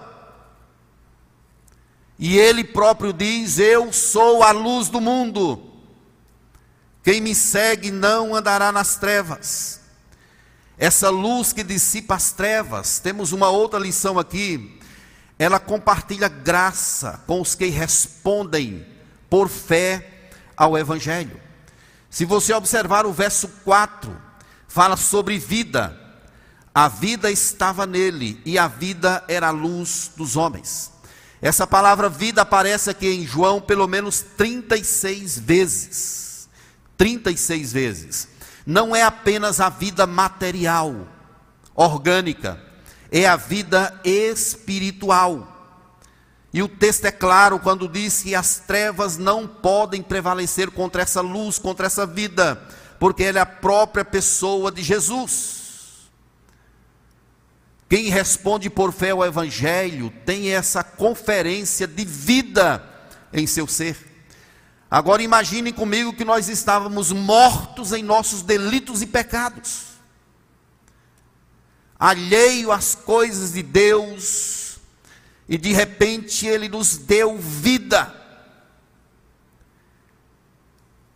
E 2.16 2.38
ele 2.38 2.62
próprio 2.62 3.12
diz: 3.12 3.58
Eu 3.58 3.92
sou 3.92 4.44
a 4.44 4.52
luz 4.52 4.88
do 4.88 5.00
mundo. 5.00 5.60
Quem 7.02 7.20
me 7.20 7.34
segue 7.34 7.90
não 7.90 8.34
andará 8.34 8.70
nas 8.70 8.96
trevas. 8.96 9.80
Essa 10.78 11.10
luz 11.10 11.52
que 11.52 11.64
dissipa 11.64 12.14
as 12.14 12.30
trevas, 12.30 13.00
temos 13.00 13.32
uma 13.32 13.50
outra 13.50 13.78
lição 13.78 14.18
aqui. 14.18 14.78
Ela 15.38 15.58
compartilha 15.58 16.28
graça 16.28 17.22
com 17.26 17.40
os 17.40 17.54
que 17.54 17.66
respondem 17.66 18.86
por 19.28 19.48
fé 19.48 20.30
ao 20.56 20.78
Evangelho. 20.78 21.40
Se 22.08 22.24
você 22.24 22.52
observar 22.52 23.04
o 23.04 23.12
verso 23.12 23.48
4, 23.64 24.14
fala 24.68 24.96
sobre 24.96 25.38
vida. 25.38 25.99
A 26.74 26.86
vida 26.88 27.30
estava 27.30 27.86
nele 27.86 28.40
e 28.44 28.56
a 28.58 28.68
vida 28.68 29.24
era 29.26 29.48
a 29.48 29.52
luz 29.52 30.12
dos 30.16 30.36
homens. 30.36 30.92
Essa 31.42 31.66
palavra 31.66 32.08
vida 32.08 32.42
aparece 32.42 32.90
aqui 32.90 33.08
em 33.08 33.26
João 33.26 33.60
pelo 33.60 33.88
menos 33.88 34.20
36 34.36 35.38
vezes. 35.38 36.48
36 36.96 37.72
vezes. 37.72 38.28
Não 38.64 38.94
é 38.94 39.02
apenas 39.02 39.58
a 39.58 39.68
vida 39.68 40.06
material, 40.06 41.08
orgânica, 41.74 42.62
é 43.10 43.26
a 43.26 43.34
vida 43.34 43.98
espiritual. 44.04 45.48
E 46.52 46.62
o 46.62 46.68
texto 46.68 47.06
é 47.06 47.10
claro 47.10 47.58
quando 47.58 47.88
diz 47.88 48.22
que 48.22 48.34
as 48.34 48.58
trevas 48.58 49.16
não 49.16 49.46
podem 49.46 50.02
prevalecer 50.02 50.70
contra 50.70 51.02
essa 51.02 51.20
luz, 51.20 51.58
contra 51.58 51.86
essa 51.86 52.06
vida, 52.06 52.60
porque 52.98 53.24
ela 53.24 53.38
é 53.38 53.42
a 53.42 53.46
própria 53.46 54.04
pessoa 54.04 54.70
de 54.70 54.82
Jesus. 54.82 55.59
Quem 57.90 58.08
responde 58.08 58.70
por 58.70 58.92
fé 58.92 59.10
ao 59.10 59.24
Evangelho 59.24 60.12
tem 60.24 60.52
essa 60.54 60.84
conferência 60.84 61.88
de 61.88 62.04
vida 62.04 62.80
em 63.32 63.48
seu 63.48 63.66
ser. 63.66 63.98
Agora 64.88 65.24
imaginem 65.24 65.72
comigo 65.72 66.12
que 66.12 66.24
nós 66.24 66.48
estávamos 66.48 67.10
mortos 67.10 67.92
em 67.92 68.00
nossos 68.00 68.42
delitos 68.42 69.02
e 69.02 69.08
pecados, 69.08 69.86
alheio 71.98 72.70
às 72.70 72.94
coisas 72.94 73.54
de 73.54 73.62
Deus, 73.64 74.78
e 75.48 75.58
de 75.58 75.72
repente 75.72 76.46
Ele 76.46 76.68
nos 76.68 76.96
deu 76.96 77.36
vida. 77.38 78.14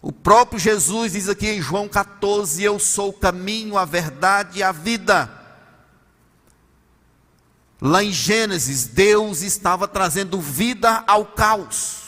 O 0.02 0.10
próprio 0.10 0.58
Jesus 0.58 1.12
diz 1.12 1.28
aqui 1.28 1.46
em 1.46 1.62
João 1.62 1.88
14: 1.88 2.60
Eu 2.64 2.80
sou 2.80 3.10
o 3.10 3.12
caminho, 3.12 3.78
a 3.78 3.84
verdade 3.84 4.58
e 4.58 4.62
a 4.64 4.72
vida. 4.72 5.43
Lá 7.86 8.02
em 8.02 8.10
Gênesis, 8.10 8.86
Deus 8.86 9.42
estava 9.42 9.86
trazendo 9.86 10.40
vida 10.40 11.04
ao 11.06 11.26
caos. 11.26 11.98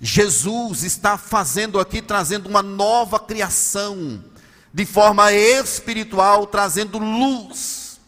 Jesus 0.00 0.82
está 0.82 1.18
fazendo 1.18 1.78
aqui, 1.78 2.00
trazendo 2.00 2.48
uma 2.48 2.62
nova 2.62 3.20
criação, 3.20 4.24
de 4.72 4.86
forma 4.86 5.30
espiritual, 5.34 6.46
trazendo 6.46 6.96
luz, 6.96 8.00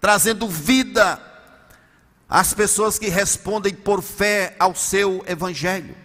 trazendo 0.00 0.48
vida 0.48 1.20
às 2.28 2.54
pessoas 2.54 3.00
que 3.00 3.08
respondem 3.08 3.74
por 3.74 4.00
fé 4.02 4.54
ao 4.60 4.72
seu 4.76 5.24
evangelho. 5.26 5.96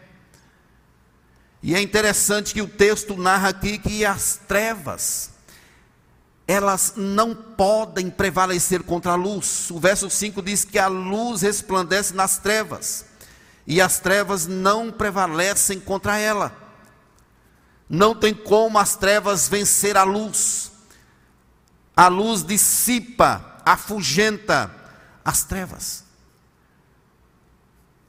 E 1.61 1.75
é 1.75 1.79
interessante 1.79 2.51
que 2.51 2.63
o 2.63 2.67
texto 2.67 3.15
narra 3.15 3.49
aqui 3.49 3.77
que 3.77 4.03
as 4.03 4.39
trevas 4.47 5.30
elas 6.51 6.93
não 6.97 7.33
podem 7.33 8.09
prevalecer 8.09 8.83
contra 8.83 9.13
a 9.13 9.15
luz. 9.15 9.71
O 9.71 9.79
verso 9.79 10.09
5 10.09 10.41
diz 10.41 10.65
que 10.65 10.77
a 10.77 10.87
luz 10.87 11.41
resplandece 11.41 12.13
nas 12.13 12.37
trevas, 12.37 13.05
e 13.65 13.79
as 13.79 13.99
trevas 13.99 14.47
não 14.47 14.91
prevalecem 14.91 15.79
contra 15.79 16.17
ela. 16.17 16.53
Não 17.89 18.13
tem 18.13 18.33
como 18.33 18.77
as 18.77 18.95
trevas 18.97 19.47
vencer 19.47 19.95
a 19.95 20.03
luz. 20.03 20.71
A 21.95 22.09
luz 22.09 22.43
dissipa, 22.43 23.61
afugenta 23.65 24.73
as 25.23 25.43
trevas. 25.43 26.03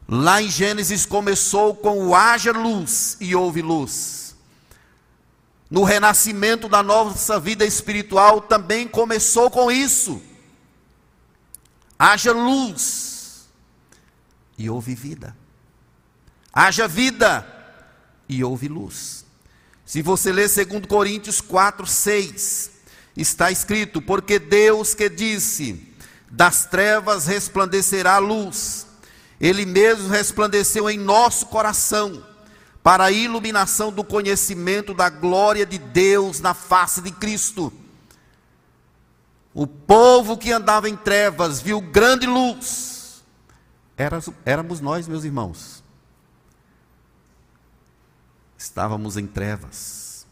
Lá 0.09 0.43
em 0.43 0.51
Gênesis 0.51 1.07
começou 1.07 1.77
com 1.77 2.09
o 2.09 2.15
haja 2.15 2.53
luz 2.53 3.17
e 3.21 3.37
houve 3.37 3.63
luz 3.63 4.32
no 5.73 5.85
renascimento 5.85 6.69
da 6.69 6.83
nossa 6.83 7.41
vida 7.41 7.65
espiritual 7.65 8.43
também 8.43 8.87
começou 8.87 9.51
com 9.51 9.73
isso. 9.73 10.21
Haja 11.99 12.31
luz 12.31 13.49
e 14.59 14.69
houve 14.69 14.95
vida. 14.95 15.35
Haja 16.53 16.87
vida 16.87 17.47
e 18.29 18.45
houve 18.45 18.69
luz. 18.69 19.25
Se 19.87 20.03
você 20.03 20.31
ler 20.31 20.47
2 20.47 20.85
Coríntios 20.87 21.41
4, 21.41 21.87
6, 21.87 22.71
está 23.17 23.51
escrito: 23.51 24.03
Porque 24.03 24.39
Deus 24.39 24.93
que 24.93 25.09
disse, 25.09 25.91
das 26.31 26.67
trevas 26.67 27.27
resplandecerá 27.27 28.17
a 28.17 28.19
luz, 28.19 28.87
Ele 29.41 29.65
mesmo 29.65 30.11
resplandeceu 30.11 30.91
em 30.91 30.99
nosso 30.99 31.47
coração 31.47 32.23
para 32.83 33.05
a 33.05 33.13
iluminação 33.13 33.93
do 33.93 34.03
conhecimento 34.03 34.93
da 34.93 35.09
glória 35.09 35.65
de 35.65 35.79
Deus 35.79 36.41
na 36.41 36.53
face 36.53 37.01
de 37.01 37.13
Cristo. 37.13 37.73
O 39.55 39.67
povo 39.67 40.37
que 40.37 40.51
andava 40.51 40.89
em 40.89 40.97
trevas 40.97 41.61
viu 41.61 41.81
grande 41.81 42.27
luz. 42.27 43.23
Éramos 44.45 44.81
nós, 44.81 45.07
meus 45.07 45.25
irmãos. 45.25 45.83
Estávamos 48.59 49.17
em 49.17 49.27
trevas, 49.27 50.27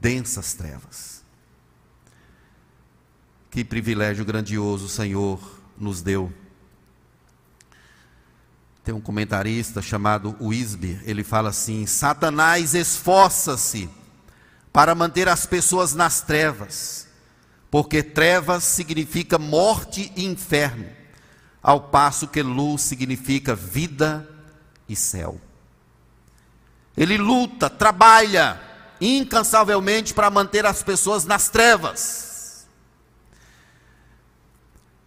densas 0.00 0.52
trevas. 0.54 1.24
Que 3.50 3.64
privilégio 3.64 4.24
grandioso 4.24 4.86
o 4.86 4.88
Senhor 4.88 5.40
nos 5.76 6.02
deu 6.02 6.32
tem 8.90 8.96
um 8.96 9.00
comentarista 9.00 9.80
chamado 9.80 10.36
Wisby, 10.40 11.00
ele 11.04 11.22
fala 11.22 11.50
assim: 11.50 11.86
Satanás 11.86 12.74
esforça-se 12.74 13.88
para 14.72 14.96
manter 14.96 15.28
as 15.28 15.46
pessoas 15.46 15.94
nas 15.94 16.22
trevas, 16.22 17.06
porque 17.70 18.02
trevas 18.02 18.64
significa 18.64 19.38
morte 19.38 20.12
e 20.16 20.24
inferno, 20.24 20.88
ao 21.62 21.82
passo 21.82 22.26
que 22.26 22.42
luz 22.42 22.82
significa 22.82 23.54
vida 23.54 24.28
e 24.88 24.96
céu. 24.96 25.40
Ele 26.96 27.16
luta, 27.16 27.70
trabalha 27.70 28.60
incansavelmente 29.00 30.12
para 30.12 30.28
manter 30.30 30.66
as 30.66 30.82
pessoas 30.82 31.24
nas 31.24 31.48
trevas, 31.48 32.66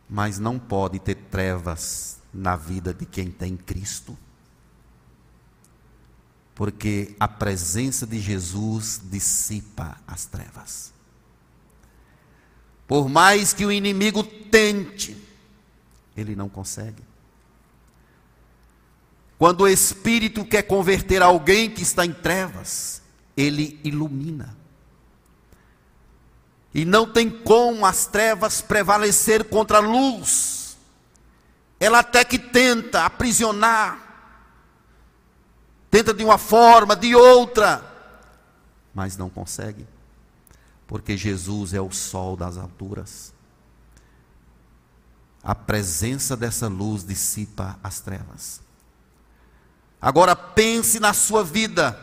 mas 0.10 0.40
não 0.40 0.58
pode 0.58 1.00
ter 1.00 1.16
trevas 1.16 2.13
na 2.34 2.56
vida 2.56 2.94
de 2.94 3.06
quem 3.06 3.30
tem 3.30 3.56
Cristo. 3.56 4.18
Porque 6.56 7.16
a 7.20 7.28
presença 7.28 8.08
de 8.08 8.20
Jesus 8.20 9.02
dissipa 9.04 9.98
as 10.08 10.26
trevas. 10.26 10.92
Por 12.88 13.08
mais 13.08 13.54
que 13.54 13.66
o 13.66 13.72
inimigo 13.72 14.24
tente, 14.24 15.18
ele 16.16 16.36
não 16.36 16.50
consegue. 16.50 17.04
Quando 19.38 19.62
o 19.62 19.68
Espírito 19.68 20.46
quer 20.46 20.64
converter 20.64 21.22
alguém 21.22 21.70
que 21.70 21.82
está 21.82 22.06
em 22.06 22.14
trevas, 22.14 23.02
ele 23.36 23.80
ilumina. 23.84 24.56
E 26.74 26.86
não 26.86 27.12
tem 27.12 27.30
como 27.30 27.86
as 27.86 28.06
trevas 28.06 28.62
prevalecer 28.62 29.44
contra 29.46 29.78
a 29.78 29.82
luz 29.82 30.63
ela 31.84 32.00
até 32.00 32.24
que 32.24 32.40
tenta 32.40 33.04
aprisionar, 33.04 34.00
tenta 35.92 36.14
de 36.14 36.24
uma 36.24 36.38
forma, 36.38 36.96
de 36.96 37.14
outra, 37.14 37.84
mas 38.94 39.18
não 39.18 39.30
consegue, 39.30 39.86
porque 40.88 41.18
Jesus 41.18 41.74
é 41.74 41.82
o 41.82 41.92
sol 41.92 42.38
das 42.38 42.58
alturas. 42.58 43.34
A 45.44 45.54
presença 45.54 46.38
dessa 46.38 46.70
luz 46.70 47.06
dissipa 47.06 47.78
as 47.84 48.00
trevas. 48.00 48.62
Agora 50.02 50.38
pense 50.38 51.02
na 51.02 51.12
sua 51.12 51.44
vida. 51.44 52.00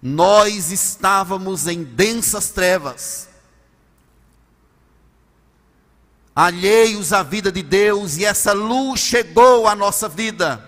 Nós 0.00 0.70
estávamos 0.70 1.66
em 1.66 1.82
densas 1.82 2.50
trevas 2.50 3.29
alheios 6.34 7.12
à 7.12 7.22
vida 7.22 7.50
de 7.50 7.62
Deus, 7.62 8.16
e 8.16 8.24
essa 8.24 8.52
luz 8.52 9.00
chegou 9.00 9.66
à 9.66 9.74
nossa 9.74 10.08
vida. 10.08 10.64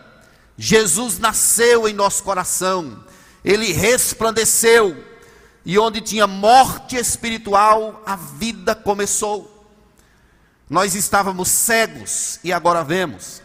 Jesus 0.57 1.19
nasceu 1.19 1.89
em 1.89 1.95
nosso 1.95 2.23
coração, 2.23 3.03
ele 3.45 3.73
resplandeceu, 3.73 5.05
e 5.65 5.79
onde 5.79 6.01
tinha 6.01 6.27
morte 6.27 6.97
espiritual, 6.97 8.03
a 8.05 8.17
vida 8.17 8.75
começou. 8.75 9.49
Nós 10.69 10.95
estávamos 10.95 11.49
cegos 11.49 12.41
e 12.43 12.53
agora 12.53 12.83
vemos, 12.83 13.43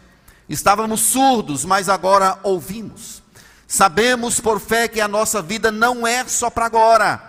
estávamos 0.47 1.01
surdos, 1.01 1.65
mas 1.65 1.89
agora 1.89 2.39
ouvimos. 2.43 3.21
Sabemos 3.67 4.39
por 4.39 4.61
fé 4.61 4.87
que 4.87 5.01
a 5.01 5.07
nossa 5.09 5.41
vida 5.41 5.69
não 5.71 6.07
é 6.07 6.25
só 6.25 6.49
para 6.49 6.65
agora, 6.65 7.21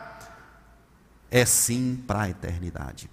é 1.31 1.45
sim 1.45 2.03
para 2.07 2.23
a 2.23 2.31
eternidade. 2.31 3.11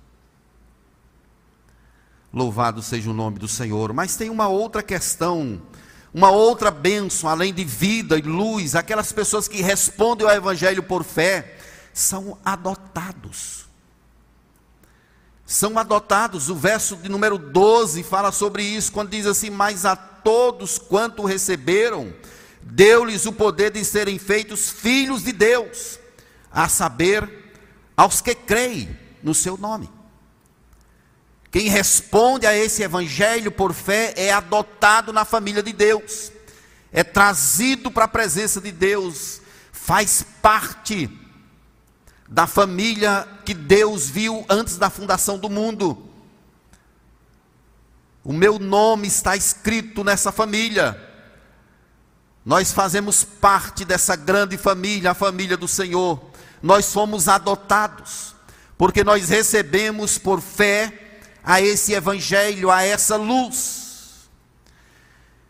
Louvado 2.36 2.82
seja 2.84 3.10
o 3.10 3.14
nome 3.14 3.40
do 3.40 3.48
Senhor. 3.48 3.94
Mas 3.94 4.18
tem 4.18 4.30
uma 4.30 4.50
outra 4.50 4.84
questão, 4.84 5.62
uma 6.14 6.32
outra 6.32 6.70
bênção, 6.70 7.30
além 7.30 7.54
de 7.54 7.64
vida 7.64 8.18
e 8.18 8.22
luz, 8.22 8.76
aquelas 8.76 9.14
pessoas 9.14 9.48
que 9.48 9.62
respondem 9.62 10.28
ao 10.28 10.36
Evangelho 10.36 10.84
por 10.84 11.06
fé, 11.06 11.58
são 11.94 12.38
adotados. 12.44 13.64
são 15.46 15.80
adotados. 15.80 16.50
O 16.50 16.56
verso 16.56 16.98
de 16.98 17.08
número 17.08 17.38
12 17.38 18.04
fala 18.04 18.34
sobre 18.34 18.64
isso, 18.64 18.92
quando 18.92 19.12
diz 19.12 19.26
assim: 19.26 19.50
Mas 19.50 19.86
a 19.86 19.96
todos 19.96 20.78
quanto 20.78 21.24
receberam, 21.24 22.14
deu-lhes 22.62 23.26
o 23.26 23.32
poder 23.32 23.72
de 23.72 23.86
serem 23.86 24.20
feitos 24.20 24.70
filhos 24.70 25.24
de 25.24 25.32
Deus, 25.32 26.00
a 26.52 26.68
saber, 26.68 27.54
aos 27.96 28.20
que 28.20 28.36
creem 28.36 29.00
no 29.24 29.34
seu 29.34 29.56
nome. 29.56 29.95
Quem 31.56 31.70
responde 31.70 32.46
a 32.46 32.54
esse 32.54 32.84
evangelho 32.84 33.50
por 33.50 33.74
fé 33.74 34.14
é 34.18 34.30
adotado 34.30 35.14
na 35.14 35.24
família 35.24 35.64
de 35.64 35.72
Deus, 35.72 36.30
é 36.92 37.02
trazido 37.02 37.90
para 37.90 38.04
a 38.04 38.10
presença 38.10 38.60
de 38.60 38.74
Deus, 38.74 39.40
faz 39.72 40.22
parte 40.42 41.10
da 42.28 42.46
família 42.46 43.26
que 43.46 43.54
Deus 43.54 44.10
viu 44.10 44.46
antes 44.50 44.78
da 44.78 44.90
fundação 44.90 45.38
do 45.38 45.50
mundo. 45.50 46.10
O 48.22 48.34
meu 48.34 48.60
nome 48.60 49.08
está 49.08 49.38
escrito 49.38 50.04
nessa 50.04 50.34
família. 50.34 51.02
Nós 52.44 52.74
fazemos 52.74 53.24
parte 53.24 53.86
dessa 53.86 54.18
grande 54.18 54.58
família, 54.58 55.12
a 55.12 55.16
família 55.16 55.56
do 55.56 55.70
Senhor. 55.70 56.22
Nós 56.62 56.92
fomos 56.92 57.30
adotados, 57.30 58.36
porque 58.78 59.06
nós 59.06 59.30
recebemos 59.30 60.18
por 60.18 60.42
fé 60.42 61.05
a 61.46 61.62
esse 61.62 61.94
evangelho, 61.94 62.72
a 62.72 62.84
essa 62.84 63.16
luz. 63.16 64.30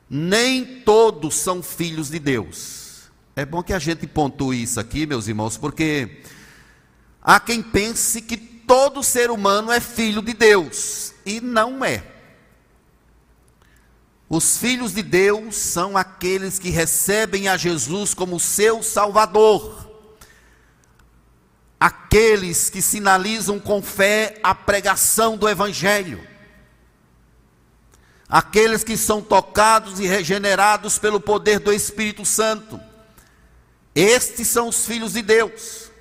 Nem 0.10 0.82
todos 0.82 1.36
são 1.36 1.64
filhos 1.64 2.10
de 2.10 2.20
Deus. 2.20 3.10
É 3.36 3.46
bom 3.46 3.64
que 3.64 3.74
a 3.74 3.80
gente 3.80 4.06
pontue 4.06 4.62
isso 4.62 4.80
aqui, 4.80 5.06
meus 5.06 5.28
irmãos, 5.28 5.58
porque 5.58 6.22
Há 7.28 7.40
quem 7.40 7.64
pense 7.64 8.22
que 8.22 8.38
todo 8.38 9.02
ser 9.02 9.32
humano 9.32 9.72
é 9.72 9.80
filho 9.80 10.22
de 10.22 10.32
Deus, 10.32 11.12
e 11.26 11.42
não 11.42 11.84
é. 11.84 12.04
Os 14.30 14.60
filhos 14.60 14.94
de 14.94 15.02
Deus 15.02 15.56
são 15.56 15.98
aqueles 15.98 16.60
que 16.60 16.70
recebem 16.70 17.48
a 17.48 17.58
Jesus 17.58 18.14
como 18.14 18.40
seu 18.40 18.84
Salvador, 18.84 19.85
aqueles 21.86 22.68
que 22.68 22.82
sinalizam 22.82 23.60
com 23.60 23.80
fé 23.80 24.40
a 24.42 24.56
pregação 24.56 25.38
do 25.38 25.48
Evangelho, 25.48 26.28
aqueles 28.28 28.84
que 28.84 28.98
são 28.98 29.22
tocados 29.22 30.00
e 30.00 30.08
regenerados 30.08 30.98
pelo 30.98 31.20
poder 31.20 31.60
do 31.60 31.72
Espírito 31.72 32.26
Santo. 32.26 32.82
Estes 33.94 34.48
são 34.48 34.70
os 34.70 34.84
filhos 34.84 35.14
de 35.14 35.22
Deus. 35.22 35.92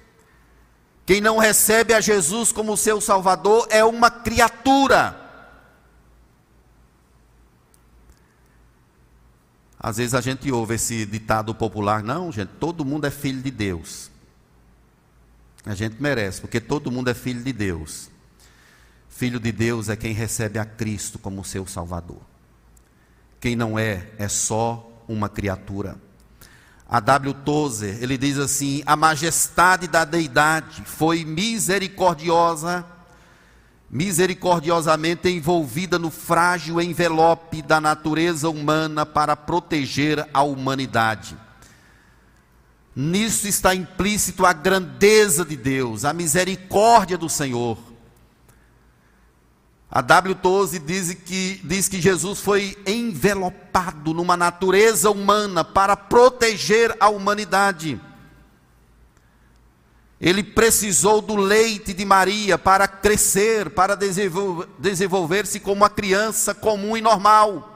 Quem 1.05 1.21
não 1.21 1.37
recebe 1.37 1.93
a 1.93 2.01
Jesus 2.01 2.51
como 2.51 2.79
seu 2.79 2.99
Salvador 2.99 3.67
é 3.69 3.85
uma 3.85 4.11
criatura. 4.11 5.21
Às 9.79 9.99
vezes 9.99 10.15
a 10.15 10.23
gente 10.23 10.51
ouve 10.51 10.77
esse 10.77 11.05
ditado 11.05 11.55
popular, 11.55 12.03
não, 12.03 12.33
gente, 12.33 12.53
todo 12.59 12.87
mundo 12.87 13.07
é 13.07 13.11
filho 13.11 13.43
de 13.43 13.51
Deus. 13.51 14.14
A 15.67 15.75
gente 15.75 15.97
merece, 16.01 16.41
porque 16.41 16.61
todo 16.61 16.91
mundo 16.91 17.09
é 17.09 17.15
filho 17.15 17.43
de 17.43 17.53
Deus. 17.53 18.11
Filho 19.09 19.41
de 19.41 19.51
Deus 19.51 19.89
é 19.89 19.97
quem 19.97 20.13
recebe 20.13 20.59
a 20.59 20.65
Cristo 20.65 21.19
como 21.19 21.45
seu 21.45 21.67
Salvador. 21.67 22.21
Quem 23.41 23.57
não 23.57 23.79
é, 23.79 24.09
é 24.19 24.29
só 24.29 24.91
uma 25.09 25.29
criatura. 25.29 25.97
A 26.89 27.01
W. 27.01 27.33
Tozer, 27.33 28.03
ele 28.03 28.19
diz 28.19 28.39
assim: 28.39 28.83
a 28.85 28.97
majestade 28.97 29.87
da 29.87 30.05
deidade 30.05 30.83
foi 30.85 31.25
misericordiosa, 31.25 32.85
misericordiosamente 33.91 35.29
envolvida 35.29 35.99
no 35.99 36.11
frágil 36.11 36.81
envelope 36.81 37.63
da 37.63 37.81
natureza 37.81 38.51
humana 38.51 39.07
para 39.07 39.37
proteger 39.37 40.29
a 40.35 40.43
humanidade. 40.43 41.37
Nisso 42.95 43.49
está 43.49 43.75
implícito 43.75 44.47
a 44.47 44.53
grandeza 44.53 45.45
de 45.45 45.57
Deus, 45.57 46.05
a 46.05 46.13
misericórdia 46.13 47.19
do 47.19 47.29
Senhor. 47.29 47.77
A 49.91 50.03
W12 50.03 50.81
diz 50.85 51.15
que, 51.15 51.61
diz 51.65 51.89
que 51.89 52.01
Jesus 52.01 52.41
foi 52.41 52.77
envelopado 52.87 54.13
numa 54.13 54.37
natureza 54.37 55.11
humana 55.11 55.65
para 55.65 55.97
proteger 55.97 56.97
a 56.99 57.09
humanidade. 57.09 58.01
Ele 60.21 60.43
precisou 60.43 61.21
do 61.21 61.37
leite 61.37 61.93
de 61.93 62.05
Maria 62.05 62.57
para 62.57 62.89
crescer, 62.89 63.71
para 63.71 63.95
desenvolver-se 64.79 65.61
como 65.61 65.77
uma 65.77 65.91
criança 65.91 66.55
comum 66.55 66.97
e 66.97 67.01
normal. 67.01 67.71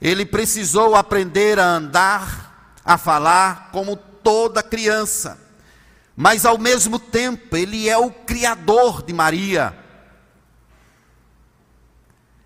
Ele 0.00 0.24
precisou 0.24 0.94
aprender 0.94 1.58
a 1.58 1.66
andar, 1.66 2.43
a 2.84 2.98
falar 2.98 3.70
como 3.72 3.96
toda 3.96 4.62
criança 4.62 5.44
mas 6.16 6.44
ao 6.44 6.58
mesmo 6.58 6.98
tempo 6.98 7.56
ele 7.56 7.88
é 7.88 7.98
o 7.98 8.10
criador 8.10 9.02
de 9.02 9.12
Maria. 9.12 9.76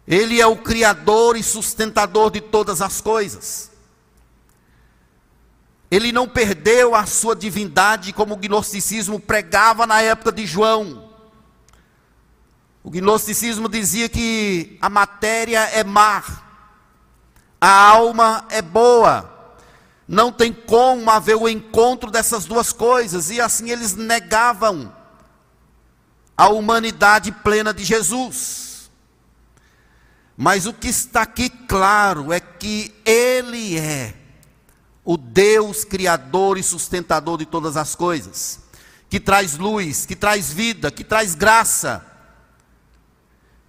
Ele 0.06 0.40
é 0.40 0.46
o 0.46 0.56
criador 0.56 1.36
e 1.36 1.42
sustentador 1.42 2.30
de 2.30 2.40
todas 2.40 2.80
as 2.80 3.00
coisas. 3.00 3.70
Ele 5.90 6.12
não 6.12 6.26
perdeu 6.26 6.94
a 6.94 7.04
sua 7.04 7.36
divindade 7.36 8.12
como 8.12 8.34
o 8.34 8.36
gnosticismo 8.38 9.20
pregava 9.20 9.86
na 9.86 10.00
época 10.00 10.32
de 10.32 10.46
João. 10.46 11.10
O 12.82 12.90
gnosticismo 12.90 13.68
dizia 13.68 14.08
que 14.08 14.78
a 14.80 14.88
matéria 14.88 15.60
é 15.64 15.84
má, 15.84 16.24
a 17.60 17.70
alma 17.70 18.46
é 18.48 18.62
boa, 18.62 19.37
não 20.08 20.32
tem 20.32 20.50
como 20.50 21.10
haver 21.10 21.36
o 21.36 21.46
encontro 21.46 22.10
dessas 22.10 22.46
duas 22.46 22.72
coisas, 22.72 23.28
e 23.28 23.38
assim 23.38 23.68
eles 23.68 23.94
negavam 23.94 24.90
a 26.34 26.48
humanidade 26.48 27.30
plena 27.30 27.74
de 27.74 27.84
Jesus. 27.84 28.90
Mas 30.34 30.64
o 30.64 30.72
que 30.72 30.88
está 30.88 31.22
aqui 31.22 31.50
claro 31.50 32.32
é 32.32 32.40
que 32.40 32.94
Ele 33.04 33.78
é 33.78 34.14
o 35.04 35.18
Deus 35.18 35.84
criador 35.84 36.56
e 36.56 36.62
sustentador 36.62 37.36
de 37.36 37.44
todas 37.44 37.76
as 37.76 37.94
coisas, 37.94 38.60
que 39.10 39.20
traz 39.20 39.58
luz, 39.58 40.06
que 40.06 40.16
traz 40.16 40.50
vida, 40.50 40.90
que 40.90 41.04
traz 41.04 41.34
graça, 41.34 42.06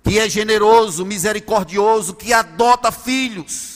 que 0.04 0.18
é 0.18 0.30
generoso, 0.30 1.06
misericordioso, 1.06 2.14
que 2.14 2.32
adota 2.32 2.92
filhos 2.94 3.69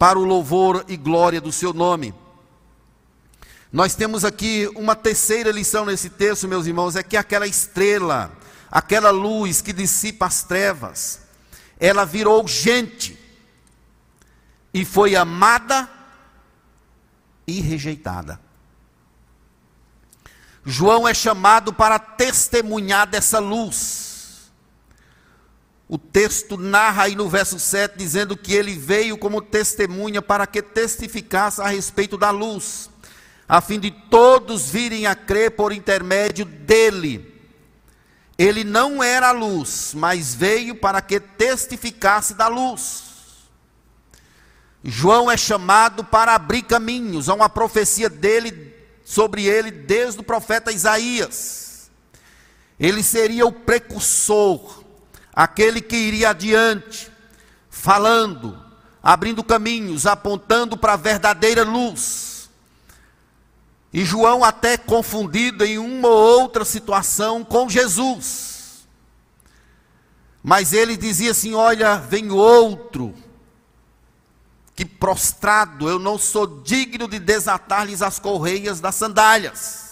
para 0.00 0.18
o 0.18 0.24
louvor 0.24 0.82
e 0.88 0.96
glória 0.96 1.42
do 1.42 1.52
seu 1.52 1.74
nome. 1.74 2.14
Nós 3.70 3.94
temos 3.94 4.24
aqui 4.24 4.66
uma 4.74 4.96
terceira 4.96 5.52
lição 5.52 5.84
nesse 5.84 6.08
texto, 6.08 6.48
meus 6.48 6.66
irmãos, 6.66 6.96
é 6.96 7.02
que 7.02 7.18
aquela 7.18 7.46
estrela, 7.46 8.32
aquela 8.70 9.10
luz 9.10 9.60
que 9.60 9.74
dissipa 9.74 10.24
as 10.24 10.42
trevas, 10.42 11.20
ela 11.78 12.06
virou 12.06 12.48
gente 12.48 13.18
e 14.72 14.86
foi 14.86 15.14
amada 15.14 15.86
e 17.46 17.60
rejeitada. 17.60 18.40
João 20.64 21.06
é 21.06 21.12
chamado 21.12 21.74
para 21.74 21.98
testemunhar 21.98 23.06
dessa 23.06 23.38
luz. 23.38 24.09
O 25.92 25.98
texto 25.98 26.56
narra 26.56 27.02
aí 27.02 27.16
no 27.16 27.28
verso 27.28 27.58
7 27.58 27.98
dizendo 27.98 28.36
que 28.36 28.54
ele 28.54 28.76
veio 28.76 29.18
como 29.18 29.42
testemunha 29.42 30.22
para 30.22 30.46
que 30.46 30.62
testificasse 30.62 31.60
a 31.60 31.66
respeito 31.66 32.16
da 32.16 32.30
luz, 32.30 32.88
a 33.48 33.60
fim 33.60 33.80
de 33.80 33.90
todos 33.90 34.70
virem 34.70 35.08
a 35.08 35.16
crer 35.16 35.50
por 35.50 35.72
intermédio 35.72 36.44
dele. 36.44 37.34
Ele 38.38 38.62
não 38.62 39.02
era 39.02 39.30
a 39.30 39.32
luz, 39.32 39.90
mas 39.92 40.32
veio 40.32 40.76
para 40.76 41.02
que 41.02 41.18
testificasse 41.18 42.34
da 42.34 42.46
luz. 42.46 43.02
João 44.84 45.28
é 45.28 45.36
chamado 45.36 46.04
para 46.04 46.36
abrir 46.36 46.62
caminhos, 46.62 47.28
há 47.28 47.34
uma 47.34 47.48
profecia 47.48 48.08
dele 48.08 48.72
sobre 49.04 49.44
ele 49.44 49.72
desde 49.72 50.20
o 50.20 50.22
profeta 50.22 50.70
Isaías. 50.70 51.90
Ele 52.78 53.02
seria 53.02 53.44
o 53.44 53.50
precursor 53.50 54.80
aquele 55.34 55.80
que 55.80 55.96
iria 55.96 56.30
adiante, 56.30 57.10
falando, 57.68 58.58
abrindo 59.02 59.42
caminhos, 59.42 60.06
apontando 60.06 60.76
para 60.76 60.94
a 60.94 60.96
verdadeira 60.96 61.64
luz. 61.64 62.50
E 63.92 64.04
João, 64.04 64.44
até 64.44 64.76
confundido 64.76 65.64
em 65.64 65.78
uma 65.78 66.08
ou 66.08 66.40
outra 66.40 66.64
situação 66.64 67.44
com 67.44 67.68
Jesus. 67.68 68.86
Mas 70.42 70.72
ele 70.72 70.96
dizia 70.96 71.32
assim: 71.32 71.54
Olha, 71.54 71.96
vem 71.96 72.30
outro, 72.30 73.14
que 74.76 74.84
prostrado, 74.84 75.88
eu 75.88 75.98
não 75.98 76.16
sou 76.16 76.62
digno 76.62 77.08
de 77.08 77.18
desatar-lhes 77.18 78.00
as 78.00 78.18
correias 78.18 78.80
das 78.80 78.94
sandálias. 78.94 79.89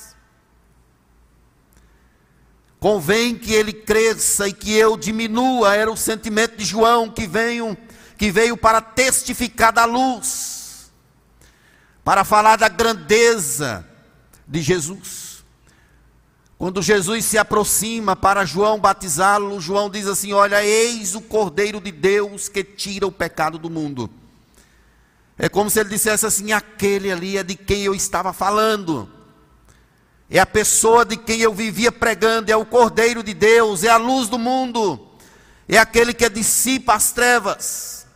Convém 2.80 3.34
que 3.34 3.52
ele 3.52 3.72
cresça 3.72 4.46
e 4.46 4.52
que 4.52 4.72
eu 4.72 4.96
diminua, 4.96 5.74
era 5.74 5.90
o 5.90 5.96
sentimento 5.96 6.56
de 6.56 6.64
João 6.64 7.10
que 7.10 7.26
veio, 7.26 7.76
que 8.16 8.30
veio 8.30 8.56
para 8.56 8.80
testificar 8.80 9.72
da 9.72 9.84
luz, 9.84 10.92
para 12.04 12.24
falar 12.24 12.56
da 12.56 12.68
grandeza 12.68 13.84
de 14.46 14.62
Jesus. 14.62 15.44
Quando 16.56 16.82
Jesus 16.82 17.24
se 17.24 17.36
aproxima 17.36 18.14
para 18.14 18.44
João 18.44 18.78
batizá-lo, 18.78 19.60
João 19.60 19.90
diz 19.90 20.06
assim: 20.06 20.32
Olha, 20.32 20.64
eis 20.64 21.14
o 21.14 21.20
Cordeiro 21.20 21.80
de 21.80 21.90
Deus 21.92 22.48
que 22.48 22.62
tira 22.62 23.06
o 23.06 23.12
pecado 23.12 23.58
do 23.58 23.70
mundo. 23.70 24.10
É 25.36 25.48
como 25.48 25.70
se 25.70 25.78
ele 25.78 25.88
dissesse 25.88 26.26
assim: 26.26 26.52
aquele 26.52 27.12
ali 27.12 27.38
é 27.38 27.42
de 27.42 27.54
quem 27.54 27.82
eu 27.82 27.94
estava 27.94 28.32
falando. 28.32 29.08
É 30.30 30.38
a 30.38 30.46
pessoa 30.46 31.04
de 31.04 31.16
quem 31.16 31.40
eu 31.40 31.54
vivia 31.54 31.90
pregando, 31.90 32.50
é 32.50 32.56
o 32.56 32.66
Cordeiro 32.66 33.22
de 33.22 33.32
Deus, 33.32 33.82
é 33.82 33.88
a 33.88 33.96
luz 33.96 34.28
do 34.28 34.38
mundo, 34.38 35.08
é 35.66 35.78
aquele 35.78 36.12
que 36.12 36.28
dissipa 36.28 36.94
as 36.94 37.12
trevas. 37.12 38.06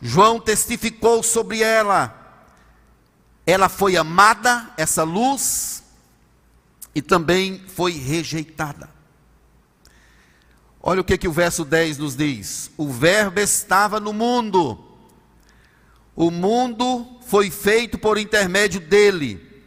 João 0.00 0.38
testificou 0.38 1.22
sobre 1.22 1.62
ela. 1.62 2.22
Ela 3.46 3.68
foi 3.68 3.96
amada, 3.96 4.70
essa 4.76 5.02
luz, 5.02 5.82
e 6.94 7.00
também 7.00 7.64
foi 7.66 7.92
rejeitada. 7.92 8.90
Olha 10.82 11.00
o 11.00 11.04
que, 11.04 11.16
que 11.16 11.28
o 11.28 11.32
verso 11.32 11.64
10 11.64 11.98
nos 11.98 12.16
diz: 12.16 12.70
O 12.76 12.88
Verbo 12.88 13.40
estava 13.40 13.98
no 13.98 14.12
mundo, 14.12 14.78
o 16.14 16.30
mundo 16.30 17.15
foi 17.26 17.50
feito 17.50 17.98
por 17.98 18.18
intermédio 18.18 18.80
dele, 18.80 19.64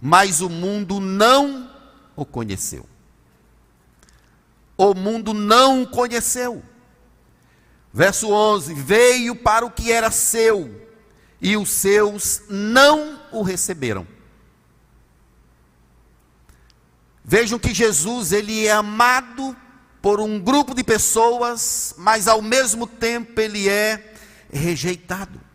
mas 0.00 0.40
o 0.40 0.48
mundo 0.48 1.00
não 1.00 1.70
o 2.14 2.24
conheceu. 2.24 2.86
O 4.76 4.94
mundo 4.94 5.34
não 5.34 5.82
o 5.82 5.86
conheceu. 5.88 6.62
Verso 7.92 8.30
11: 8.30 8.74
Veio 8.74 9.34
para 9.34 9.66
o 9.66 9.70
que 9.70 9.90
era 9.90 10.10
seu, 10.10 10.88
e 11.40 11.56
os 11.56 11.68
seus 11.70 12.42
não 12.48 13.20
o 13.32 13.42
receberam. 13.42 14.06
Vejam 17.24 17.58
que 17.58 17.74
Jesus, 17.74 18.32
ele 18.32 18.66
é 18.66 18.72
amado 18.72 19.56
por 20.00 20.20
um 20.20 20.40
grupo 20.40 20.74
de 20.74 20.82
pessoas, 20.82 21.94
mas 21.98 22.26
ao 22.26 22.40
mesmo 22.40 22.86
tempo 22.86 23.40
ele 23.40 23.68
é 23.68 24.14
rejeitado. 24.50 25.49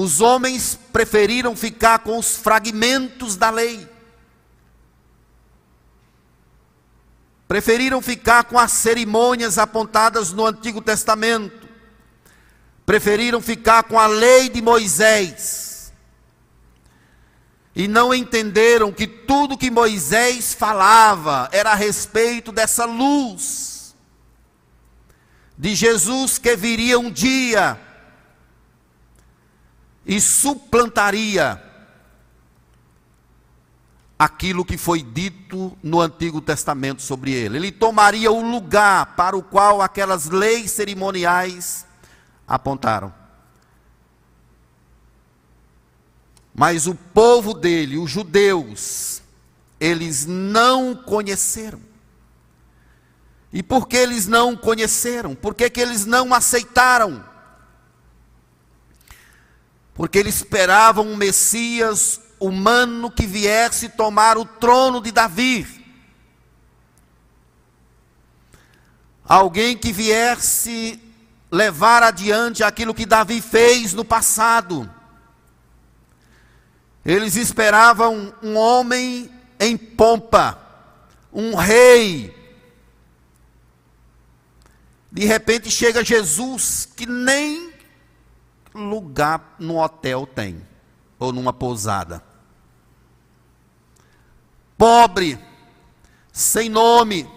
Os 0.00 0.20
homens 0.20 0.78
preferiram 0.92 1.56
ficar 1.56 1.98
com 1.98 2.16
os 2.18 2.36
fragmentos 2.36 3.34
da 3.34 3.50
lei. 3.50 3.84
Preferiram 7.48 8.00
ficar 8.00 8.44
com 8.44 8.56
as 8.56 8.70
cerimônias 8.70 9.58
apontadas 9.58 10.30
no 10.30 10.46
Antigo 10.46 10.80
Testamento. 10.80 11.68
Preferiram 12.86 13.40
ficar 13.40 13.82
com 13.82 13.98
a 13.98 14.06
lei 14.06 14.48
de 14.48 14.62
Moisés. 14.62 15.92
E 17.74 17.88
não 17.88 18.14
entenderam 18.14 18.92
que 18.92 19.08
tudo 19.08 19.58
que 19.58 19.68
Moisés 19.68 20.54
falava 20.54 21.48
era 21.50 21.72
a 21.72 21.74
respeito 21.74 22.52
dessa 22.52 22.84
luz 22.84 23.96
de 25.58 25.74
Jesus 25.74 26.38
que 26.38 26.54
viria 26.54 27.00
um 27.00 27.10
dia 27.10 27.87
e 30.08 30.18
suplantaria 30.22 31.62
aquilo 34.18 34.64
que 34.64 34.78
foi 34.78 35.02
dito 35.02 35.76
no 35.82 36.00
Antigo 36.00 36.40
Testamento 36.40 37.02
sobre 37.02 37.30
ele. 37.32 37.58
Ele 37.58 37.70
tomaria 37.70 38.32
o 38.32 38.40
lugar 38.40 39.14
para 39.14 39.36
o 39.36 39.42
qual 39.42 39.82
aquelas 39.82 40.30
leis 40.30 40.72
cerimoniais 40.72 41.86
apontaram. 42.48 43.12
Mas 46.54 46.86
o 46.86 46.94
povo 46.94 47.52
dele, 47.52 47.98
os 47.98 48.10
judeus, 48.10 49.22
eles 49.78 50.24
não 50.24 50.94
conheceram. 50.96 51.80
E 53.52 53.62
por 53.62 53.86
que 53.86 53.96
eles 53.96 54.26
não 54.26 54.56
conheceram? 54.56 55.34
Por 55.34 55.54
que, 55.54 55.68
que 55.68 55.80
eles 55.80 56.06
não 56.06 56.32
aceitaram? 56.32 57.24
Porque 59.98 60.16
eles 60.16 60.36
esperavam 60.36 61.04
um 61.04 61.16
Messias 61.16 62.20
humano 62.38 63.10
que 63.10 63.26
viesse 63.26 63.88
tomar 63.88 64.38
o 64.38 64.44
trono 64.44 65.00
de 65.00 65.10
Davi. 65.10 65.66
Alguém 69.24 69.76
que 69.76 69.92
viesse 69.92 71.02
levar 71.50 72.04
adiante 72.04 72.62
aquilo 72.62 72.94
que 72.94 73.04
Davi 73.04 73.42
fez 73.42 73.92
no 73.92 74.04
passado. 74.04 74.88
Eles 77.04 77.34
esperavam 77.34 78.32
um 78.40 78.56
homem 78.56 79.28
em 79.58 79.76
pompa, 79.76 80.60
um 81.32 81.56
rei. 81.56 82.32
De 85.10 85.24
repente 85.24 85.68
chega 85.72 86.04
Jesus, 86.04 86.88
que 86.94 87.04
nem 87.04 87.67
lugar 88.78 89.56
no 89.58 89.78
hotel 89.78 90.26
tem, 90.26 90.66
ou 91.18 91.32
numa 91.32 91.52
pousada. 91.52 92.22
Pobre, 94.76 95.38
sem 96.32 96.68
nome, 96.68 97.28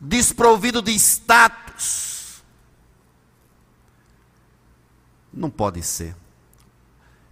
desprovido 0.00 0.80
de 0.80 0.92
status. 0.92 2.42
Não 5.32 5.50
pode 5.50 5.82
ser. 5.82 6.16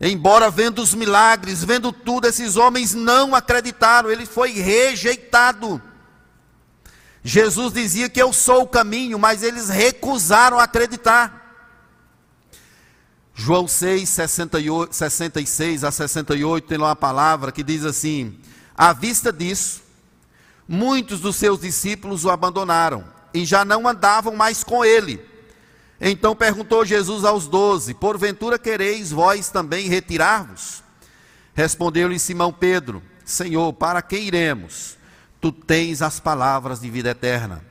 Embora 0.01 0.51
vendo 0.51 0.81
os 0.81 0.95
milagres, 0.95 1.65
vendo 1.65 1.91
tudo, 1.91 2.27
esses 2.27 2.57
homens 2.57 2.95
não 2.95 3.35
acreditaram, 3.35 4.11
ele 4.11 4.27
foi 4.27 4.53
rejeitado. 4.53 5.83
Jesus 7.23 7.73
dizia 7.73 8.09
que 8.09 8.23
eu 8.23 8.33
sou 8.33 8.63
o 8.63 8.69
caminho, 8.69 9.19
mas 9.19 9.43
eles 9.43 9.69
recusaram 9.69 10.59
acreditar. 10.59 11.38
João 13.41 13.69
6, 13.69 14.09
68, 14.09 14.93
66 14.97 15.85
a 15.85 15.93
68, 15.93 16.67
tem 16.67 16.77
lá 16.77 16.89
uma 16.89 16.97
palavra 16.97 17.53
que 17.53 17.63
diz 17.63 17.85
assim: 17.85 18.37
À 18.77 18.93
vista 18.93 19.33
disso, 19.33 19.81
muitos 20.67 21.21
dos 21.21 21.37
seus 21.37 21.61
discípulos 21.61 22.25
o 22.25 22.31
abandonaram 22.31 23.05
e 23.33 23.45
já 23.45 23.65
não 23.65 23.87
andavam 23.87 24.35
mais 24.35 24.65
com 24.65 24.85
ele. 24.85 25.25
Então 26.01 26.35
perguntou 26.35 26.85
Jesus 26.85 27.25
aos 27.25 27.47
doze: 27.47 27.95
Porventura 27.95 28.59
quereis 28.59 29.13
vós 29.13 29.51
também 29.51 29.87
retirar-vos? 29.87 30.83
Respondeu-lhe 31.55 32.19
Simão 32.19 32.53
Pedro: 32.53 33.01
Senhor, 33.25 33.73
para 33.73 34.03
que 34.03 34.19
iremos? 34.19 34.97
Tu 35.41 35.53
tens 35.53 36.03
as 36.03 36.19
palavras 36.19 36.81
de 36.81 36.91
vida 36.91 37.11
eterna. 37.11 37.65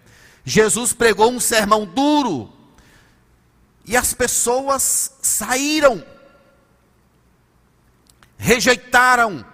Jesus 0.46 0.94
pregou 0.94 1.30
um 1.30 1.42
sermão 1.42 1.86
duro 1.86 2.57
e 3.88 3.96
as 3.96 4.14
pessoas 4.14 5.16
saíram, 5.22 6.06
rejeitaram. 8.38 9.46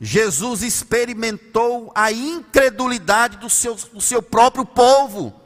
Jesus 0.00 0.62
experimentou 0.62 1.92
a 1.94 2.10
incredulidade 2.10 3.36
do 3.36 3.50
seu, 3.50 3.74
do 3.74 4.00
seu 4.00 4.22
próprio 4.22 4.64
povo, 4.64 5.38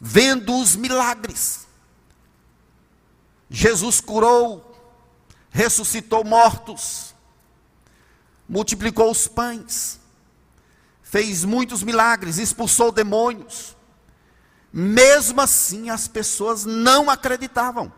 vendo 0.00 0.56
os 0.56 0.76
milagres. 0.76 1.66
Jesus 3.50 4.00
curou, 4.00 4.80
ressuscitou 5.50 6.22
mortos, 6.22 7.12
multiplicou 8.48 9.10
os 9.10 9.26
pães 9.26 9.99
fez 11.10 11.44
muitos 11.44 11.82
milagres, 11.82 12.38
expulsou 12.38 12.92
demônios. 12.92 13.76
Mesmo 14.72 15.40
assim, 15.40 15.90
as 15.90 16.06
pessoas 16.06 16.64
não 16.64 17.10
acreditavam. 17.10 17.92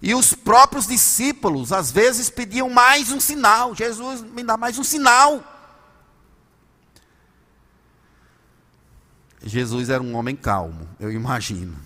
E 0.00 0.14
os 0.14 0.32
próprios 0.32 0.86
discípulos, 0.86 1.70
às 1.70 1.90
vezes, 1.90 2.30
pediam 2.30 2.70
mais 2.70 3.12
um 3.12 3.20
sinal. 3.20 3.74
Jesus, 3.74 4.22
me 4.22 4.42
dá 4.42 4.56
mais 4.56 4.78
um 4.78 4.84
sinal. 4.84 5.44
Jesus 9.42 9.90
era 9.90 10.02
um 10.02 10.16
homem 10.16 10.34
calmo, 10.34 10.88
eu 10.98 11.12
imagino. 11.12 11.76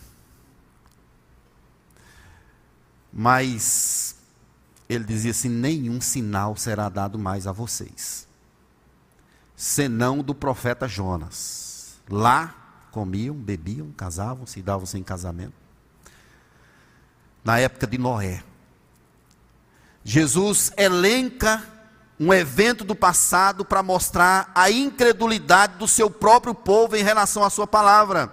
Mas 3.12 4.14
ele 4.88 5.03
dizia 5.03 5.33
assim: 5.33 5.49
nenhum 5.49 6.01
sinal 6.01 6.57
será 6.57 6.88
dado 6.88 7.18
mais 7.18 7.44
a 7.44 7.51
vocês 7.51 8.28
senão 9.59 10.18
do 10.18 10.37
profeta 10.37 10.87
Jonas. 10.87 11.97
Lá 12.09 12.55
comiam, 12.92 13.35
bebiam, 13.35 13.90
casavam, 13.90 14.47
se 14.47 14.62
davam 14.62 14.87
sem 14.87 15.03
casamento. 15.03 15.53
na 17.44 17.59
época 17.59 17.87
de 17.87 17.97
Noé. 17.97 18.42
Jesus 20.05 20.71
elenca 20.77 21.64
um 22.21 22.33
evento 22.33 22.85
do 22.85 22.94
passado 22.94 23.64
para 23.64 23.83
mostrar 23.83 24.53
a 24.55 24.71
incredulidade 24.71 25.77
do 25.79 25.88
seu 25.88 26.11
próprio 26.11 26.55
povo 26.55 26.94
em 26.94 27.03
relação 27.03 27.42
à 27.42 27.49
sua 27.49 27.66
palavra. 27.66 28.31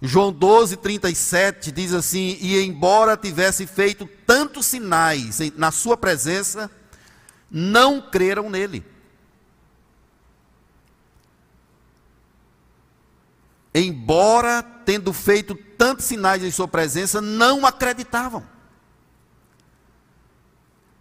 João 0.00 0.32
12, 0.32 0.76
37 0.76 1.72
diz 1.72 1.92
assim: 1.92 2.38
E 2.40 2.62
embora 2.62 3.16
tivesse 3.16 3.66
feito 3.66 4.08
tantos 4.26 4.66
sinais 4.66 5.40
na 5.56 5.72
sua 5.72 5.96
presença, 5.96 6.70
não 7.50 8.00
creram 8.00 8.48
nele. 8.48 8.91
Embora 13.74 14.62
tendo 14.62 15.12
feito 15.12 15.54
tantos 15.54 16.04
sinais 16.04 16.42
em 16.42 16.50
sua 16.50 16.68
presença, 16.68 17.20
não 17.20 17.64
acreditavam. 17.64 18.46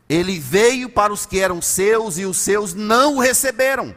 Ele 0.08 0.40
veio 0.40 0.90
para 0.90 1.14
os 1.14 1.26
que 1.26 1.40
eram 1.40 1.62
seus 1.62 2.18
e 2.18 2.26
os 2.26 2.38
seus 2.38 2.74
não 2.74 3.16
o 3.16 3.20
receberam. 3.20 3.96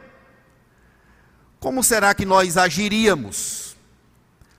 Como 1.59 1.83
será 1.83 2.13
que 2.13 2.25
nós 2.25 2.57
agiríamos 2.57 3.75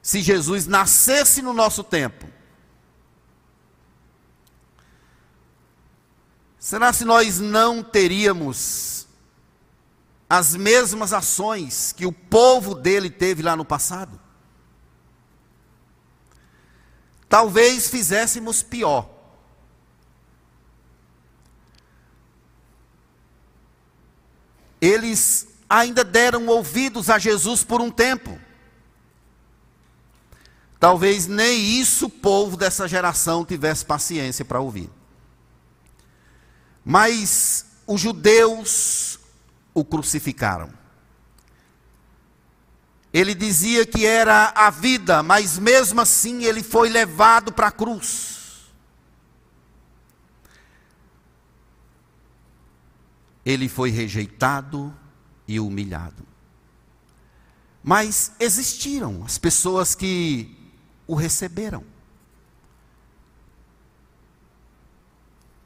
se 0.03 0.23
Jesus 0.23 0.67
nascesse 0.67 1.41
no 1.41 1.53
nosso 1.53 1.85
tempo? 1.85 2.27
Será 6.59 6.93
se 6.93 7.05
nós 7.05 7.39
não 7.39 7.83
teríamos 7.83 9.06
as 10.29 10.55
mesmas 10.57 11.13
ações 11.13 11.93
que 11.93 12.07
o 12.07 12.13
povo 12.13 12.75
dele 12.75 13.11
teve 13.11 13.43
lá 13.43 13.57
no 13.57 13.65
passado? 13.65 14.21
Talvez 17.29 17.89
fizéssemos 17.89 18.63
pior. 18.63 19.17
eles 24.81 25.49
ainda 25.69 26.05
deram 26.05 26.47
ouvidos 26.47 27.11
a 27.11 27.19
Jesus 27.19 27.65
por 27.65 27.81
um 27.81 27.91
tempo. 27.91 28.39
Talvez 30.79 31.27
nem 31.27 31.81
isso 31.81 32.07
o 32.07 32.11
povo 32.11 32.57
dessa 32.57 32.87
geração 32.87 33.45
tivesse 33.45 33.85
paciência 33.85 34.45
para 34.45 34.61
ouvir. 34.61 34.91
Mas 36.85 37.67
os 37.87 38.01
judeus 38.01 39.16
o 39.77 39.85
crucificaram. 39.85 40.71
Ele 43.13 43.35
dizia 43.35 43.87
que 43.87 44.05
era 44.05 44.53
a 44.57 44.71
vida, 44.71 45.23
mas 45.23 45.59
mesmo 45.59 46.01
assim 46.01 46.45
ele 46.45 46.63
foi 46.63 46.89
levado 46.89 47.53
para 47.53 47.69
a 47.69 47.73
cruz. 47.73 48.37
ele 53.47 53.69
foi 53.69 53.91
rejeitado 53.91 54.93
e 55.47 55.61
humilhado. 55.61 56.27
Mas 57.81 58.33
existiram 58.41 59.23
as 59.25 59.39
pessoas 59.39 59.95
que 59.95 60.73
o 61.07 61.15
receberam. 61.15 61.85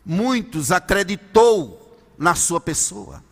Muitos 0.04 0.70
acreditou 0.70 1.98
na 2.18 2.34
sua 2.34 2.60
pessoa. 2.60 3.24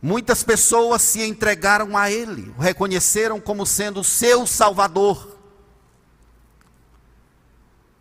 Muitas 0.00 0.44
pessoas 0.44 1.02
se 1.02 1.22
entregaram 1.22 1.96
a 1.96 2.10
ele, 2.10 2.54
o 2.56 2.60
reconheceram 2.60 3.40
como 3.40 3.66
sendo 3.66 4.04
seu 4.04 4.46
salvador. 4.46 5.36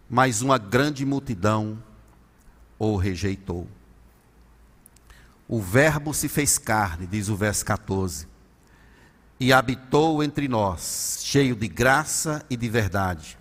Mas 0.07 0.41
uma 0.41 0.59
grande 0.59 1.05
multidão 1.05 1.81
o 2.77 2.95
rejeitou. 2.95 3.67
O 5.47 5.59
Verbo 5.59 6.13
se 6.13 6.27
fez 6.27 6.57
carne, 6.57 7.07
diz 7.07 7.29
o 7.29 7.35
verso 7.35 7.65
14, 7.65 8.27
e 9.39 9.51
habitou 9.51 10.23
entre 10.23 10.47
nós, 10.47 11.21
cheio 11.23 11.55
de 11.55 11.67
graça 11.67 12.45
e 12.49 12.55
de 12.55 12.69
verdade. 12.69 13.37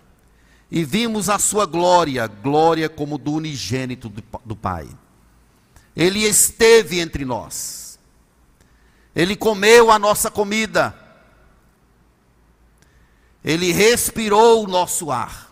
E 0.71 0.83
vimos 0.83 1.29
a 1.29 1.37
sua 1.37 1.65
glória, 1.65 2.25
glória 2.27 2.89
como 2.89 3.17
do 3.17 3.33
unigênito 3.33 4.09
do 4.43 4.55
Pai. 4.55 4.89
Ele 5.95 6.19
esteve 6.19 6.99
entre 6.99 7.23
nós. 7.23 7.86
Ele 9.17 9.35
comeu 9.35 9.91
a 9.91 9.99
nossa 9.99 10.31
comida. 10.31 10.95
Ele 13.43 13.73
respirou 13.73 14.63
o 14.63 14.67
nosso 14.67 15.11
ar. 15.11 15.51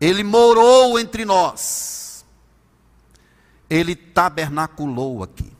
Ele 0.00 0.22
morou 0.22 1.00
entre 1.00 1.24
nós 1.24 1.92
ele 3.72 3.96
tabernaculou 3.96 5.22
aqui. 5.22 5.50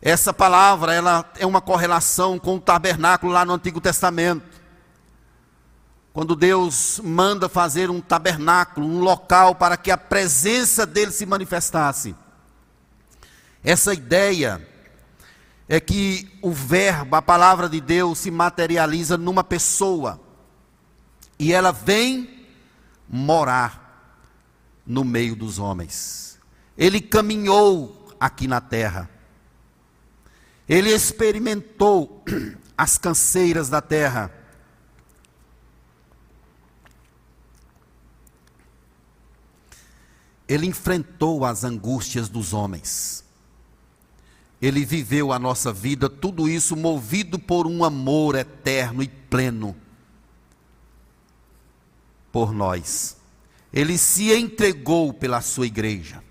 Essa 0.00 0.32
palavra, 0.32 0.94
ela 0.94 1.30
é 1.36 1.44
uma 1.44 1.60
correlação 1.60 2.38
com 2.38 2.56
o 2.56 2.60
tabernáculo 2.60 3.30
lá 3.30 3.44
no 3.44 3.52
Antigo 3.52 3.78
Testamento. 3.78 4.58
Quando 6.14 6.34
Deus 6.34 6.98
manda 7.04 7.46
fazer 7.46 7.90
um 7.90 8.00
tabernáculo, 8.00 8.86
um 8.86 9.00
local 9.00 9.54
para 9.54 9.76
que 9.76 9.90
a 9.90 9.98
presença 9.98 10.86
dele 10.86 11.12
se 11.12 11.26
manifestasse. 11.26 12.16
Essa 13.62 13.92
ideia 13.92 14.66
é 15.68 15.78
que 15.78 16.30
o 16.40 16.50
verbo, 16.50 17.14
a 17.16 17.22
palavra 17.22 17.68
de 17.68 17.80
Deus 17.80 18.18
se 18.18 18.30
materializa 18.30 19.18
numa 19.18 19.44
pessoa. 19.44 20.20
E 21.38 21.52
ela 21.52 21.72
vem 21.72 22.46
morar 23.08 23.88
no 24.86 25.04
meio 25.04 25.36
dos 25.36 25.58
homens. 25.58 26.38
Ele 26.76 27.00
caminhou 27.00 28.14
aqui 28.18 28.48
na 28.48 28.60
terra. 28.60 29.10
Ele 30.68 30.90
experimentou 30.90 32.24
as 32.76 32.96
canseiras 32.96 33.68
da 33.68 33.82
terra. 33.82 34.32
Ele 40.48 40.66
enfrentou 40.66 41.44
as 41.44 41.62
angústias 41.62 42.28
dos 42.28 42.54
homens. 42.54 43.27
Ele 44.60 44.84
viveu 44.84 45.32
a 45.32 45.38
nossa 45.38 45.72
vida, 45.72 46.08
tudo 46.08 46.48
isso 46.48 46.74
movido 46.74 47.38
por 47.38 47.66
um 47.66 47.84
amor 47.84 48.34
eterno 48.34 49.02
e 49.02 49.08
pleno 49.08 49.76
por 52.32 52.52
nós 52.52 53.18
ele 53.72 53.98
se 53.98 54.32
entregou 54.32 55.12
pela 55.12 55.40
sua 55.40 55.66
igreja. 55.66 56.22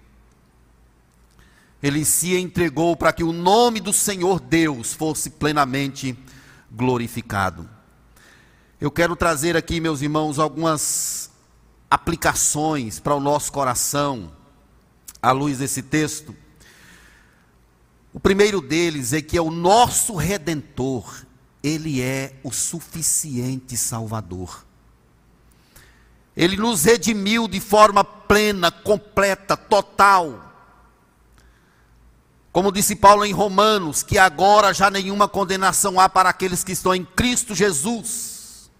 Ele 1.81 2.03
se 2.03 2.35
entregou 2.35 2.95
para 2.95 3.13
que 3.13 3.23
o 3.23 3.31
nome 3.31 3.79
do 3.79 3.93
Senhor 3.93 4.39
Deus 4.39 4.93
fosse 4.93 5.29
plenamente 5.29 6.17
glorificado. 6.71 7.69
Eu 8.81 8.89
quero 8.89 9.15
trazer 9.15 9.55
aqui, 9.55 9.79
meus 9.79 10.01
irmãos, 10.01 10.39
algumas 10.39 11.31
aplicações 11.89 12.99
para 12.99 13.15
o 13.15 13.19
nosso 13.19 13.51
coração, 13.51 14.31
à 15.21 15.31
luz 15.31 15.59
desse 15.59 15.83
texto. 15.83 16.35
O 18.17 18.19
primeiro 18.19 18.61
deles 18.61 19.13
é 19.13 19.21
que 19.21 19.37
é 19.37 19.41
o 19.43 19.51
nosso 19.51 20.15
redentor, 20.15 21.23
ele 21.61 22.01
é 22.01 22.33
o 22.43 22.51
suficiente 22.51 23.77
Salvador. 23.77 24.65
Ele 26.35 26.57
nos 26.57 26.85
redimiu 26.85 27.47
de 27.47 27.59
forma 27.59 28.03
plena, 28.03 28.71
completa, 28.71 29.55
total. 29.55 30.51
Como 32.51 32.71
disse 32.71 32.95
Paulo 32.95 33.23
em 33.23 33.31
Romanos, 33.31 34.01
que 34.01 34.17
agora 34.17 34.73
já 34.73 34.89
nenhuma 34.89 35.27
condenação 35.27 35.99
há 35.99 36.09
para 36.09 36.27
aqueles 36.27 36.63
que 36.63 36.71
estão 36.71 36.95
em 36.95 37.05
Cristo 37.05 37.53
Jesus. 37.53 38.71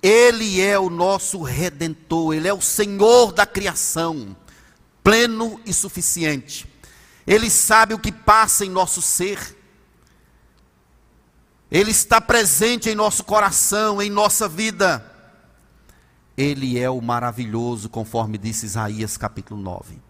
Ele 0.00 0.60
é 0.60 0.78
o 0.78 0.88
nosso 0.88 1.42
redentor, 1.42 2.34
ele 2.34 2.46
é 2.46 2.54
o 2.54 2.62
Senhor 2.62 3.32
da 3.32 3.44
criação, 3.44 4.36
pleno 5.02 5.60
e 5.66 5.72
suficiente. 5.72 6.70
Ele 7.26 7.48
sabe 7.48 7.94
o 7.94 7.98
que 7.98 8.10
passa 8.10 8.64
em 8.64 8.70
nosso 8.70 9.00
ser. 9.00 9.56
Ele 11.70 11.90
está 11.90 12.20
presente 12.20 12.90
em 12.90 12.94
nosso 12.94 13.24
coração, 13.24 14.02
em 14.02 14.10
nossa 14.10 14.48
vida. 14.48 15.04
Ele 16.36 16.78
é 16.78 16.90
o 16.90 17.00
maravilhoso, 17.00 17.88
conforme 17.88 18.36
disse 18.36 18.66
Isaías 18.66 19.16
capítulo 19.16 19.60
9. 19.60 20.00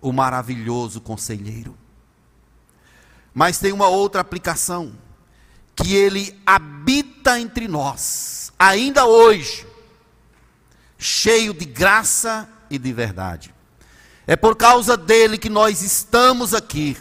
O 0.00 0.12
maravilhoso 0.12 1.00
conselheiro. 1.00 1.76
Mas 3.34 3.58
tem 3.58 3.72
uma 3.72 3.88
outra 3.88 4.20
aplicação, 4.20 4.96
que 5.74 5.94
ele 5.94 6.40
habita 6.44 7.38
entre 7.38 7.68
nós, 7.68 8.52
ainda 8.58 9.06
hoje, 9.06 9.66
cheio 10.96 11.54
de 11.54 11.64
graça 11.64 12.48
e 12.68 12.78
de 12.78 12.92
verdade. 12.92 13.54
É 14.28 14.36
por 14.36 14.54
causa 14.54 14.96
dele 14.96 15.36
que 15.36 15.48
nós 15.48 15.82
estamos 15.82 16.54
aqui. 16.54 16.96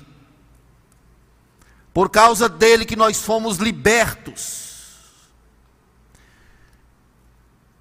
Por 1.94 2.10
causa 2.10 2.50
dele 2.50 2.86
que 2.86 2.96
nós 2.96 3.22
fomos 3.22 3.58
libertos 3.58 4.68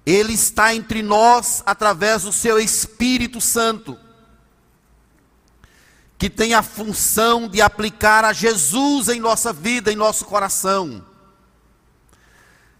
Ele 0.07 0.31
está 0.31 0.73
entre 0.73 1.03
nós 1.03 1.61
através 1.65 2.23
do 2.23 2.31
seu 2.31 2.57
Espírito 2.57 3.41
Santo, 3.41 3.99
que 6.17 6.29
tem 6.29 6.53
a 6.53 6.63
função 6.63 7.45
de 7.45 7.61
aplicar 7.61 8.23
a 8.23 8.31
Jesus 8.31 9.09
em 9.09 9.19
nossa 9.19 9.51
vida, 9.51 9.91
em 9.91 9.97
nosso 9.97 10.23
coração. 10.23 11.05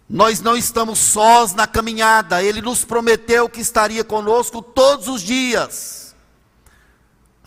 Nós 0.08 0.40
não 0.40 0.56
estamos 0.56 0.98
sós 0.98 1.52
na 1.52 1.66
caminhada, 1.66 2.42
Ele 2.42 2.62
nos 2.62 2.82
prometeu 2.82 3.46
que 3.46 3.60
estaria 3.60 4.02
conosco 4.02 4.62
todos 4.62 5.06
os 5.06 5.20
dias, 5.20 6.07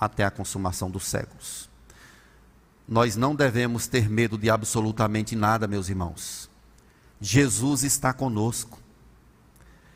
até 0.01 0.25
a 0.25 0.31
consumação 0.31 0.89
dos 0.89 1.05
séculos. 1.05 1.69
Nós 2.87 3.15
não 3.15 3.35
devemos 3.35 3.85
ter 3.85 4.09
medo 4.09 4.35
de 4.35 4.49
absolutamente 4.49 5.35
nada, 5.35 5.67
meus 5.67 5.89
irmãos. 5.89 6.49
Jesus 7.21 7.83
está 7.83 8.11
conosco. 8.11 8.79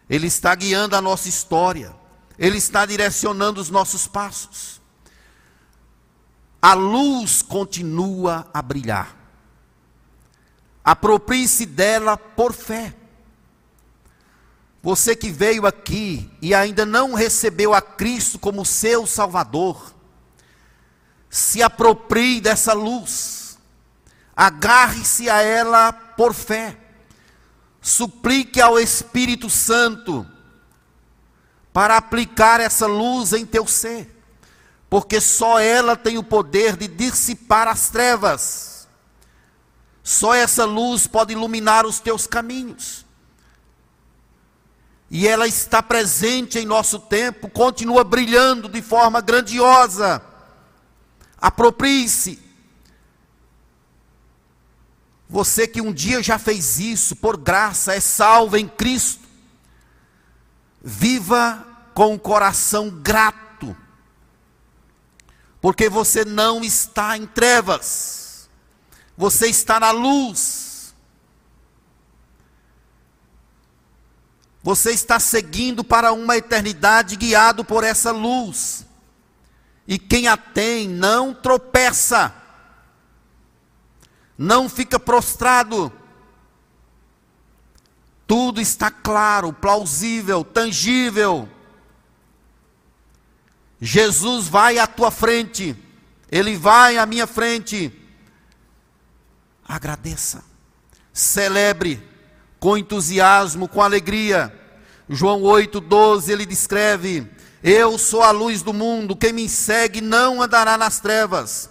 Ele 0.08 0.28
está 0.28 0.54
guiando 0.54 0.96
a 0.96 1.02
nossa 1.02 1.28
história. 1.28 1.96
Ele 2.38 2.60
está 2.60 2.86
direcionando 2.86 3.60
os 3.60 3.72
nossos 3.72 4.06
passos. 4.06 4.80
A 6.62 6.76
luz 6.76 7.42
continua 7.42 8.48
a 8.54 8.62
brilhar. 8.62 9.16
Aproprie-se 10.84 11.66
dela 11.66 12.16
por 12.16 12.54
fé. 12.54 12.96
Você 14.84 15.16
que 15.16 15.32
veio 15.32 15.66
aqui 15.66 16.30
e 16.40 16.54
ainda 16.54 16.86
não 16.86 17.16
recebeu 17.16 17.74
a 17.74 17.82
Cristo 17.82 18.38
como 18.38 18.64
seu 18.64 19.08
Salvador, 19.08 19.95
se 21.36 21.62
aproprie 21.62 22.40
dessa 22.40 22.72
luz, 22.72 23.60
agarre-se 24.34 25.30
a 25.30 25.42
ela 25.42 25.92
por 25.92 26.34
fé, 26.34 26.78
suplique 27.82 28.62
ao 28.62 28.80
Espírito 28.80 29.50
Santo 29.50 30.26
para 31.74 31.98
aplicar 31.98 32.62
essa 32.62 32.88
luz 32.88 33.34
em 33.34 33.46
teu 33.46 33.68
ser, 33.68 34.18
porque 34.90 35.20
só 35.20 35.60
ela 35.60 35.98
tem 35.98 36.18
o 36.18 36.24
poder 36.24 36.78
de 36.78 36.88
dissipar 36.88 37.68
as 37.68 37.90
trevas, 37.90 38.88
só 40.02 40.34
essa 40.34 40.64
luz 40.64 41.06
pode 41.06 41.34
iluminar 41.34 41.86
os 41.86 42.00
teus 42.00 42.26
caminhos. 42.26 43.06
E 45.12 45.28
ela 45.28 45.48
está 45.48 45.84
presente 45.84 46.60
em 46.60 46.66
nosso 46.66 46.98
tempo, 46.98 47.50
continua 47.50 48.06
brilhando 48.06 48.70
de 48.70 48.82
forma 48.82 49.20
grandiosa 49.20 50.34
Aproprie-se. 51.46 52.40
Você 55.30 55.68
que 55.68 55.80
um 55.80 55.94
dia 55.94 56.24
já 56.24 56.40
fez 56.40 56.80
isso, 56.80 57.16
por 57.16 57.38
graça, 57.38 57.94
é 57.94 58.00
salvo 58.00 58.58
em 58.58 58.68
Cristo. 58.68 59.28
Viva 60.82 61.64
com 61.94 62.16
o 62.16 62.20
coração 62.20 62.90
grato, 62.90 63.78
porque 65.62 65.88
você 65.88 66.26
não 66.26 66.64
está 66.64 67.16
em 67.16 67.28
trevas, 67.28 68.50
você 69.16 69.48
está 69.48 69.80
na 69.80 69.92
luz. 69.92 70.96
Você 74.64 74.92
está 74.92 75.20
seguindo 75.20 75.84
para 75.84 76.12
uma 76.12 76.38
eternidade 76.38 77.16
guiado 77.16 77.64
por 77.64 77.84
essa 77.84 78.12
luz 78.12 78.84
e 79.88 80.00
quem 80.00 80.28
a 80.28 80.36
tem 80.36 80.88
não 80.88 81.34
tropeça, 81.34 82.34
não 84.38 84.68
fica 84.68 85.00
prostrado. 85.00 85.92
Tudo 88.28 88.60
está 88.60 88.90
claro, 88.90 89.54
plausível, 89.54 90.44
tangível. 90.44 91.48
Jesus 93.80 94.48
vai 94.48 94.80
à 94.80 94.88
tua 94.88 95.12
frente, 95.12 95.76
Ele 96.32 96.58
vai 96.58 96.98
à 96.98 97.06
minha 97.06 97.28
frente. 97.28 97.94
Agradeça, 99.68 100.44
celebre 101.14 102.04
com 102.60 102.78
entusiasmo, 102.78 103.68
com 103.68 103.82
alegria. 103.82 104.52
João 105.08 105.42
8,12 105.42 106.30
ele 106.30 106.46
descreve: 106.46 107.30
eu 107.68 107.98
sou 107.98 108.22
a 108.22 108.30
luz 108.30 108.62
do 108.62 108.72
mundo, 108.72 109.16
quem 109.16 109.34
me 109.34 109.50
segue 109.50 110.00
não 110.00 110.40
andará 110.40 110.78
nas 110.78 111.00
trevas, 111.00 111.68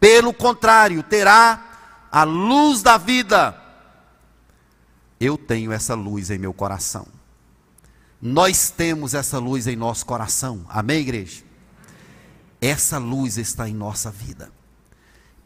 pelo 0.00 0.32
contrário, 0.32 1.02
terá 1.02 2.08
a 2.10 2.24
luz 2.24 2.80
da 2.80 2.96
vida. 2.96 3.54
Eu 5.20 5.36
tenho 5.36 5.70
essa 5.70 5.94
luz 5.94 6.30
em 6.30 6.38
meu 6.38 6.54
coração. 6.54 7.06
Nós 8.22 8.70
temos 8.70 9.12
essa 9.12 9.38
luz 9.38 9.66
em 9.66 9.76
nosso 9.76 10.06
coração. 10.06 10.64
Amém, 10.66 11.00
igreja? 11.00 11.42
Essa 12.58 12.96
luz 12.96 13.36
está 13.36 13.68
em 13.68 13.74
nossa 13.74 14.10
vida. 14.10 14.50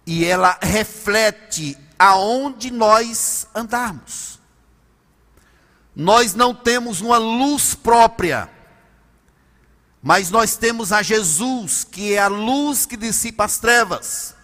E 0.06 0.24
ela 0.24 0.56
reflete 0.62 1.76
aonde 1.98 2.70
nós 2.70 3.48
andarmos. 3.52 4.38
Nós 5.92 6.36
não 6.36 6.54
temos 6.54 7.00
uma 7.00 7.18
luz 7.18 7.74
própria 7.74 8.57
mas 10.02 10.30
nós 10.30 10.56
temos 10.56 10.92
a 10.92 11.02
Jesus, 11.02 11.84
que 11.84 12.14
é 12.14 12.18
a 12.18 12.28
luz 12.28 12.86
que 12.86 12.96
dissipa 12.96 13.44
as 13.44 13.58
trevas. 13.58 14.34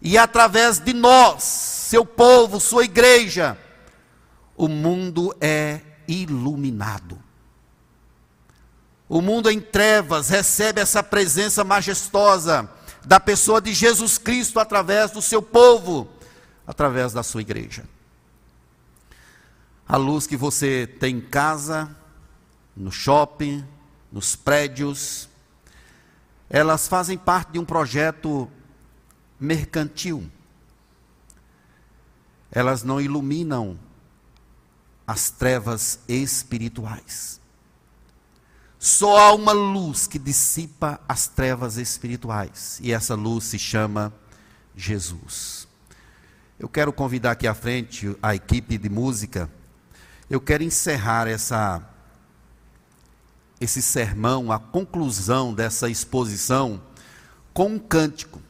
E 0.00 0.18
através 0.18 0.78
de 0.78 0.92
nós, 0.92 1.42
seu 1.44 2.04
povo, 2.04 2.60
sua 2.60 2.84
igreja, 2.84 3.58
o 4.56 4.68
mundo 4.68 5.34
é 5.40 5.80
iluminado. 6.06 7.18
O 9.08 9.22
mundo 9.22 9.50
em 9.50 9.60
trevas 9.60 10.28
recebe 10.28 10.80
essa 10.80 11.02
presença 11.02 11.64
majestosa 11.64 12.68
da 13.04 13.18
pessoa 13.18 13.60
de 13.60 13.72
Jesus 13.72 14.18
Cristo 14.18 14.60
através 14.60 15.10
do 15.10 15.22
seu 15.22 15.40
povo, 15.40 16.08
através 16.66 17.12
da 17.12 17.22
sua 17.22 17.40
igreja. 17.40 17.84
A 19.88 19.96
luz 19.96 20.26
que 20.26 20.36
você 20.36 20.86
tem 21.00 21.16
em 21.16 21.20
casa, 21.20 21.88
no 22.76 22.92
shopping, 22.92 23.66
nos 24.10 24.34
prédios, 24.34 25.28
elas 26.48 26.88
fazem 26.88 27.18
parte 27.18 27.52
de 27.52 27.58
um 27.58 27.64
projeto 27.64 28.50
mercantil. 29.38 30.30
Elas 32.50 32.82
não 32.82 33.00
iluminam 33.00 33.78
as 35.06 35.30
trevas 35.30 36.00
espirituais. 36.08 37.40
Só 38.78 39.18
há 39.18 39.34
uma 39.34 39.52
luz 39.52 40.06
que 40.06 40.18
dissipa 40.18 41.00
as 41.08 41.26
trevas 41.26 41.76
espirituais, 41.76 42.78
e 42.80 42.92
essa 42.92 43.14
luz 43.14 43.44
se 43.44 43.58
chama 43.58 44.12
Jesus. 44.76 45.66
Eu 46.58 46.68
quero 46.68 46.92
convidar 46.92 47.32
aqui 47.32 47.46
à 47.46 47.54
frente 47.54 48.16
a 48.22 48.34
equipe 48.34 48.78
de 48.78 48.88
música. 48.88 49.50
Eu 50.30 50.40
quero 50.40 50.62
encerrar 50.62 51.26
essa 51.26 51.82
esse 53.60 53.82
sermão, 53.82 54.52
a 54.52 54.58
conclusão 54.58 55.52
dessa 55.52 55.88
exposição, 55.88 56.80
com 57.52 57.66
um 57.66 57.78
cântico. 57.78 58.40